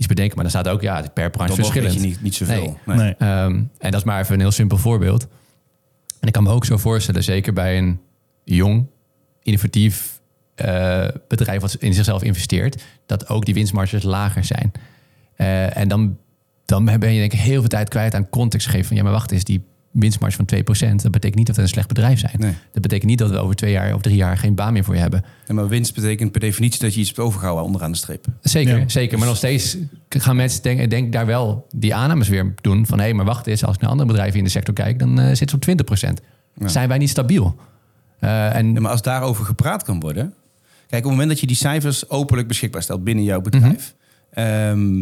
[0.01, 1.93] iets bedenken, maar dan staat ook, ja, het is per branche Dat verschillend.
[1.93, 2.77] je niet, niet zoveel.
[2.85, 2.97] Nee.
[2.97, 2.97] Nee.
[2.97, 3.15] Nee.
[3.15, 5.27] Ehm, en dat is maar even een heel simpel voorbeeld.
[6.19, 7.99] En ik kan me ook zo voorstellen, zeker bij een
[8.43, 8.87] jong,
[9.43, 10.19] innovatief
[10.55, 14.71] eh, bedrijf wat in zichzelf investeert, dat ook die winstmarges lager zijn.
[15.35, 16.17] Eh, en dan,
[16.65, 19.11] dan ben je denk ik heel veel tijd kwijt aan context geven van ja, maar
[19.11, 20.45] wacht eens, die winstmarge van
[20.91, 22.35] 2%, dat betekent niet dat we een slecht bedrijf zijn.
[22.37, 22.53] Nee.
[22.71, 24.93] Dat betekent niet dat we over twee jaar of drie jaar geen baan meer voor
[24.95, 25.23] je hebben.
[25.47, 28.25] Ja, maar winst betekent per definitie dat je iets hebt overgehouden onderaan de streep.
[28.41, 28.89] Zeker, Ja.
[28.89, 29.17] zeker.
[29.17, 29.77] Maar nog steeds
[30.09, 32.85] gaan mensen denken, denk daar wel die aannames weer doen.
[32.85, 35.19] Van hé, maar wacht eens, als ik naar andere bedrijven in de sector kijk, dan
[35.19, 36.21] eh zit ze op 20%.
[36.55, 36.67] Ja.
[36.67, 37.55] Zijn wij niet stabiel?
[38.19, 40.33] Eh, en maar als daarover gepraat kan worden.
[40.87, 43.93] Kijk, op het moment dat je die cijfers openlijk beschikbaar stelt binnen jouw bedrijf.
[44.31, 44.99] ehm,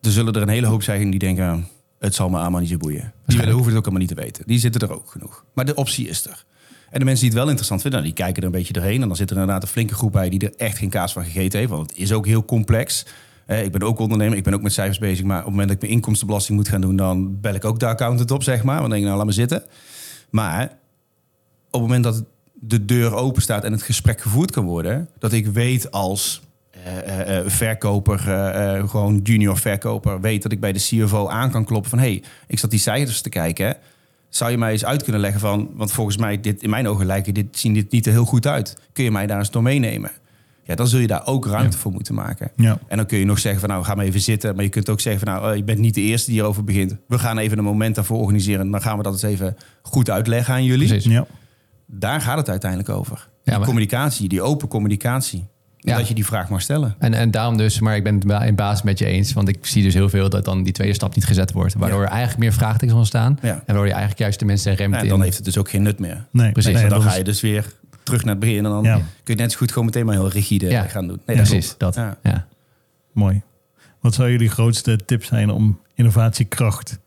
[0.00, 1.66] er zullen er een hele hoop zijn die denken.
[2.02, 3.12] Het zal me allemaal niet zo boeien.
[3.26, 4.44] Die willen, hoeven het ook allemaal niet te weten.
[4.46, 5.44] Die zitten er ook genoeg.
[5.54, 6.44] Maar de optie is er.
[6.90, 9.02] En de mensen die het wel interessant vinden, nou, die kijken er een beetje doorheen.
[9.02, 11.24] En dan zit er inderdaad een flinke groep bij die er echt geen kaas van
[11.24, 11.70] gegeten heeft.
[11.70, 13.06] Want het is ook heel complex.
[13.46, 15.24] Eh, ik ben ook ondernemer, ik ben ook met cijfers bezig.
[15.24, 17.78] Maar op het moment dat ik mijn inkomstenbelasting moet gaan doen, dan bel ik ook
[17.78, 18.80] de accountant op, zeg maar.
[18.80, 19.62] Want dan denk ik, nou, laat me zitten.
[20.30, 20.64] Maar
[21.66, 22.24] op het moment dat
[22.54, 26.42] de deur open staat en het gesprek gevoerd kan worden, dat ik weet als
[26.84, 31.64] eh, eh, verkoper, eh, gewoon junior verkoper, weet dat ik bij de CFO aan kan
[31.64, 33.76] kloppen van hey, ik zat die cijfers te kijken.
[34.28, 37.06] Zou je mij eens uit kunnen leggen van, want volgens mij, dit, in mijn ogen
[37.06, 38.76] lijken dit, zien dit niet er heel goed uit.
[38.92, 40.10] Kun je mij daar eens door meenemen?
[40.64, 42.50] Ja, dan zul je daar ook ruimte voor moeten maken.
[42.56, 42.78] Ja.
[42.88, 44.54] En dan kun je nog zeggen van nou, ga maar even zitten.
[44.54, 46.96] Maar je kunt ook zeggen van nou, je bent niet de eerste die hierover begint.
[47.08, 48.70] We gaan even een moment daarvoor organiseren.
[48.70, 50.88] Dan gaan we dat eens even goed uitleggen aan jullie.
[50.88, 51.12] Precies.
[51.12, 51.26] Ja.
[51.86, 53.16] Daar gaat het uiteindelijk over.
[53.16, 55.48] Ja, die maar- communicatie, die open communicatie.
[55.84, 55.96] Ja.
[55.96, 56.94] Dat je die vraag mag stellen.
[56.98, 59.32] En, en daarom dus, maar ik ben het in basis met je eens.
[59.32, 61.74] Want ik zie dus heel veel dat dan die tweede stap niet gezet wordt.
[61.74, 62.04] Waardoor Ja.
[62.04, 63.38] er eigenlijk meer vraagtekens ontstaan.
[63.42, 63.48] Ja.
[63.48, 65.08] En waardoor je eigenlijk juist de mensen remt En in.
[65.08, 66.26] dan heeft het dus ook geen nut meer.
[66.30, 67.72] Nee, Precies, nee, dan ga je dus weer
[68.02, 68.56] terug naar het begin.
[68.64, 68.94] En dan Ja.
[69.22, 70.82] kun je net zo goed gewoon meteen maar heel rigide Ja.
[70.82, 71.20] gaan doen.
[71.26, 71.94] Nee, Ja, dat precies, klopt.
[71.94, 72.04] dat.
[72.22, 72.30] Ja.
[72.30, 72.46] Ja.
[73.12, 73.42] Mooi.
[74.00, 76.98] Wat zou jullie grootste tip zijn om innovatiekracht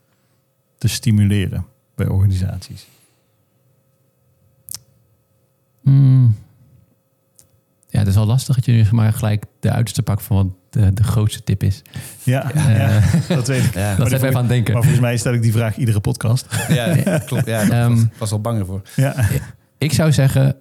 [0.77, 1.65] te stimuleren
[1.95, 2.87] bij organisaties?
[5.83, 6.35] Hmm.
[8.05, 10.47] Het is wel lastig dat je nu zeg maar gelijk de uiterste pak van wat
[10.69, 11.81] de, de grootste tip is.
[12.23, 13.73] Ja, Eh, ja, dat weet ik.
[13.83, 13.95] Ja.
[13.95, 14.73] Dat Maar me even aan het denken.
[14.73, 16.47] Maar volgens mij stel ik die vraag iedere podcast.
[16.67, 17.45] Ja, ja, klopt.
[17.45, 18.81] Ja, daar Ehm, was, was al bang voor.
[18.95, 19.15] Ja,
[19.77, 20.55] Ik zou zeggen,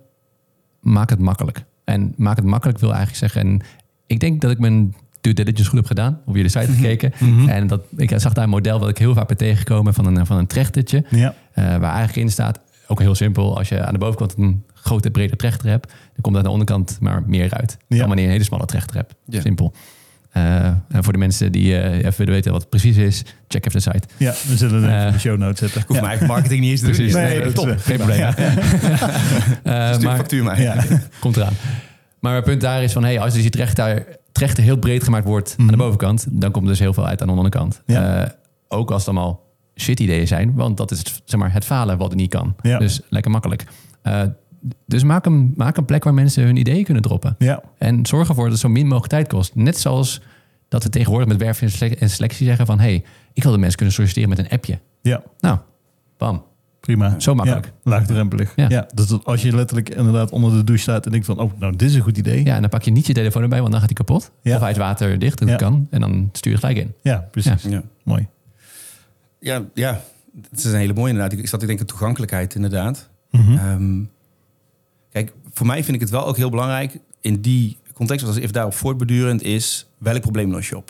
[0.80, 1.64] maak het makkelijk.
[1.84, 3.40] En maak het makkelijk wil eigenlijk zeggen...
[3.50, 3.60] En
[4.06, 6.20] ik denk dat ik mijn due diligence goed heb gedaan.
[6.26, 7.12] Op jullie site gekeken.
[7.18, 7.48] Mhm.
[7.48, 10.26] En dat, ik zag daar een model wat ik heel vaak ben tegengekomen van een,
[10.26, 11.04] van een trechtertje.
[11.10, 13.56] ja, eh, waar eigenlijk in staat, ook heel simpel...
[13.58, 15.88] als je aan de bovenkant een grote, brede trechter hebt...
[15.88, 17.76] dan komt aan de onderkant maar meer uit.
[17.88, 17.96] Ja.
[17.98, 19.14] Dan wanneer je een hele smalle trechter hebt.
[19.26, 19.40] Ja.
[19.40, 19.72] Simpel.
[20.30, 23.22] Eh, en voor de mensen die eh, even willen weten wat het precies is...
[23.48, 24.08] check even de site.
[24.16, 25.80] ja, we zullen het even Eh, in de show notes zetten.
[25.80, 26.94] Ik hoef mijn eigen marketing niet eens te doen.
[26.94, 27.14] Precies.
[27.14, 27.66] Nee, Nee, dat top.
[27.68, 28.18] is- Geen probleem.
[28.18, 28.34] Ja.
[29.62, 30.62] Eh, Stuur maar- factuur mij.
[30.62, 30.84] Ja.
[31.20, 31.52] Komt eraan.
[32.20, 35.24] Maar mijn punt daar is van, hey, als dus die trechter, trechter heel breed gemaakt
[35.24, 35.80] wordt aan de Mhm.
[35.82, 37.82] bovenkant, dan komt er dus heel veel uit aan de onderkant.
[37.86, 38.22] Ja.
[38.24, 38.30] Eh,
[38.68, 39.42] ook als het allemaal
[39.76, 42.54] shit ideeën zijn, want dat is zeg maar, het falen wat er niet kan.
[42.62, 42.78] Ja.
[42.78, 43.64] Dus lekker makkelijk.
[44.02, 44.22] Eh,
[44.86, 47.34] dus maak een, maak een plek waar mensen hun ideeën kunnen droppen.
[47.38, 49.54] Ja, En zorg ervoor dat het zo min mogelijk tijd kost.
[49.54, 50.20] Net zoals
[50.68, 52.80] dat we tegenwoordig met werf en sele- en selectie zeggen van...
[52.80, 54.78] hey, ik wil dat mensen kunnen solliciteren met een appje.
[55.02, 55.58] ja, Nou,
[56.18, 56.44] bam.
[56.80, 57.20] prima.
[57.20, 57.66] Zo makkelijk.
[57.66, 58.52] Ja, laagdrempelig.
[58.56, 58.68] Ja.
[58.68, 58.86] Ja.
[58.94, 61.76] dus dat als je letterlijk inderdaad onder de douche staat en denkt van, oh, nou,
[61.76, 62.44] dit is een goed idee.
[62.44, 64.30] Ja, en dan pak je niet je telefoon erbij, want dan gaat hij kapot.
[64.42, 64.54] Ja.
[64.54, 65.56] Of hij is water dicht, dat Ja.
[65.56, 65.86] kan.
[65.90, 66.92] En dan stuur je gelijk in.
[67.02, 67.62] Ja, precies.
[67.62, 67.82] Ja.
[68.04, 68.26] Mooi.
[69.44, 70.00] Ja, ja,
[70.50, 71.38] het is een hele mooie inderdaad.
[71.38, 73.08] Ik zat te denken toegankelijkheid inderdaad.
[73.30, 73.52] Mhm.
[73.56, 74.02] Ehm,
[75.10, 78.52] kijk, voor mij vind ik het wel ook heel belangrijk in die context, als even
[78.52, 80.88] daarop voortbedurend is, welk probleem los je op?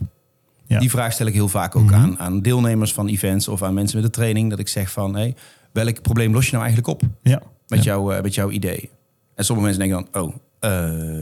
[0.66, 0.78] Ja.
[0.78, 1.94] Die vraag stel ik heel vaak ook Mhm.
[1.94, 5.14] aan, aan deelnemers van events of aan mensen met de training, dat ik zeg van,
[5.14, 5.34] hey,
[5.72, 7.84] welk probleem los je nou eigenlijk op Ja, met, Ja.
[7.84, 8.90] jouw, eh, met jouw idee?
[9.34, 10.70] En sommige mensen denken dan, oh, eh,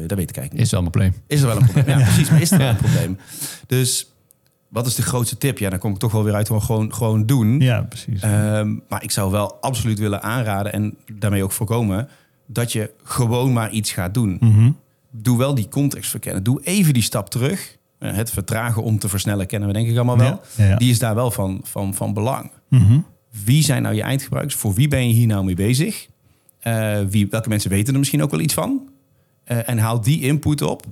[0.08, 0.60] dat weet ik eigenlijk niet.
[0.60, 1.14] Is wel een probleem.
[1.26, 1.98] Is er wel een probleem?
[1.98, 2.30] Ja, precies.
[2.30, 3.18] Maar is er wel een probleem?
[3.66, 4.11] Dus
[4.72, 5.58] wat is de grootste tip?
[5.58, 7.60] Ja, dan kom ik toch wel weer uit gewoon, gewoon, gewoon doen.
[7.60, 8.22] ja precies.
[8.22, 12.08] Ehm, maar ik zou wel absoluut willen aanraden en daarmee ook voorkomen
[12.46, 14.36] dat je gewoon maar iets gaat doen.
[14.40, 14.70] Mhm.
[15.10, 16.42] Doe wel die context verkennen.
[16.42, 17.76] Doe even die stap terug.
[17.98, 20.40] Eh, het vertragen om te versnellen kennen we denk ik allemaal wel.
[20.56, 20.76] Ja, ja.
[20.76, 22.50] Die is daar wel van, van, van belang.
[22.68, 22.98] Mhm.
[23.44, 24.54] Wie zijn nou je eindgebruikers?
[24.54, 26.06] Voor wie ben je hier nou mee bezig?
[26.58, 28.88] Eh, wie, welke mensen weten er misschien ook wel iets van?
[29.44, 30.86] Eh, en haal die input op.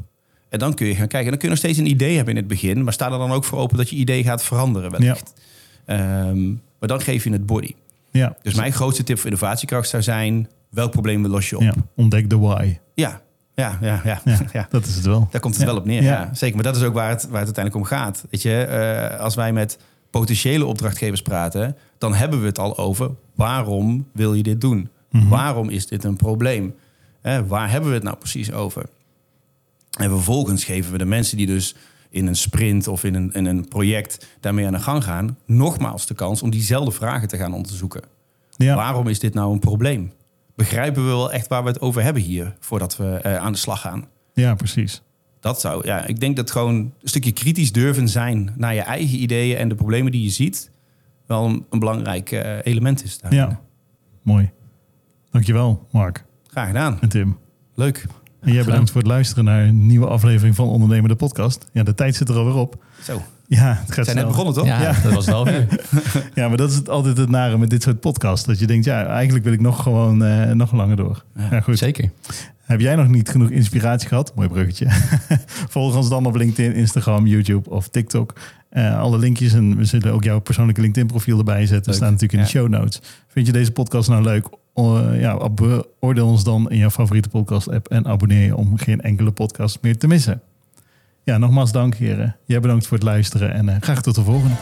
[0.51, 1.25] En dan kun je gaan kijken.
[1.25, 2.85] En dan kun je nog steeds een idee hebben in het begin.
[2.85, 5.33] Maar sta er dan ook voor open dat je idee gaat veranderen wellicht.
[5.85, 7.75] Ehm, maar dan geef je het body.
[8.11, 8.37] Ja.
[8.43, 10.49] Dus mijn grootste tip voor innovatiekracht zou zijn...
[10.69, 11.63] welk probleem los je op?
[11.63, 12.79] ja, ontdek de why.
[12.95, 13.21] Ja,
[13.55, 14.21] ja, ja, ja.
[14.25, 14.67] Ja, ja.
[14.71, 15.29] dat is het wel.
[15.31, 16.03] Daar komt het wel op neer.
[16.03, 16.31] Ja.
[16.33, 16.55] Zeker.
[16.55, 18.25] Maar dat is ook waar het, waar het uiteindelijk om gaat.
[18.31, 19.79] Weet je, eh, als wij met
[20.11, 24.89] potentiële opdrachtgevers praten, dan hebben we het al over waarom wil je dit doen?
[25.11, 25.29] Mhm.
[25.29, 26.75] Waarom is dit een probleem?
[27.21, 28.85] Hè, waar hebben we het nou precies over?
[30.01, 31.75] En vervolgens geven we de mensen die dus
[32.11, 36.07] in een sprint of in een, in een project daarmee aan de gang gaan, nogmaals
[36.07, 38.03] de kans om diezelfde vragen te gaan onderzoeken.
[38.57, 40.13] Ja, Waarom is dit nou een probleem?
[40.55, 43.59] Begrijpen we wel echt waar we het over hebben hier voordat we eh, aan de
[43.59, 44.05] slag gaan?
[44.35, 45.03] ja precies.
[45.41, 49.23] Dat zou, ja, ik denk dat gewoon een stukje kritisch durven zijn naar je eigen
[49.23, 50.71] ideeën en de problemen die je ziet,
[51.27, 53.21] wel een, een belangrijk eh, element is.
[53.31, 53.61] Ja,
[54.23, 54.51] mooi.
[55.31, 57.01] Dankjewel, Mark Graag gedaan.
[57.01, 57.39] en Tim.
[57.75, 58.07] Leuk.
[58.41, 61.67] En jij bedankt voor het luisteren naar een nieuwe aflevering van Ondernemen de Podcast.
[61.73, 62.83] Ja, de tijd zit er alweer op.
[63.03, 64.67] Zo, Ja, het gaat we zijn net begonnen toch?
[64.67, 64.93] Ja, Ja.
[65.03, 65.67] dat was het half uur.
[66.35, 68.47] Ja, maar dat is het, altijd het nare met dit soort podcasts.
[68.47, 71.25] Dat je denkt, ja, eigenlijk wil ik nog gewoon eh, nog langer door.
[71.37, 71.79] Ja, Ja, goed.
[71.79, 72.11] Zeker.
[72.63, 74.33] Heb jij nog niet genoeg inspiratie gehad?
[74.35, 74.87] Mooi bruggetje.
[75.75, 78.33] Volg ons dan op LinkedIn, Instagram, YouTube of TikTok.
[78.71, 81.95] Eh, alle linkjes en we zullen ook jouw persoonlijke LinkedIn-profiel erbij zetten.
[81.95, 83.01] Staan natuurlijk in de show notes.
[83.29, 84.49] Vind je deze podcast nou leuk?
[84.75, 89.01] O- ja, ab- oordeel ons dan in jouw favoriete podcast-app en abonneer je om geen
[89.01, 90.41] enkele podcast meer te missen.
[91.25, 92.37] Ja, nogmaals dank heren.
[92.45, 94.55] Jij bedankt voor het luisteren en eh, graag tot de volgende.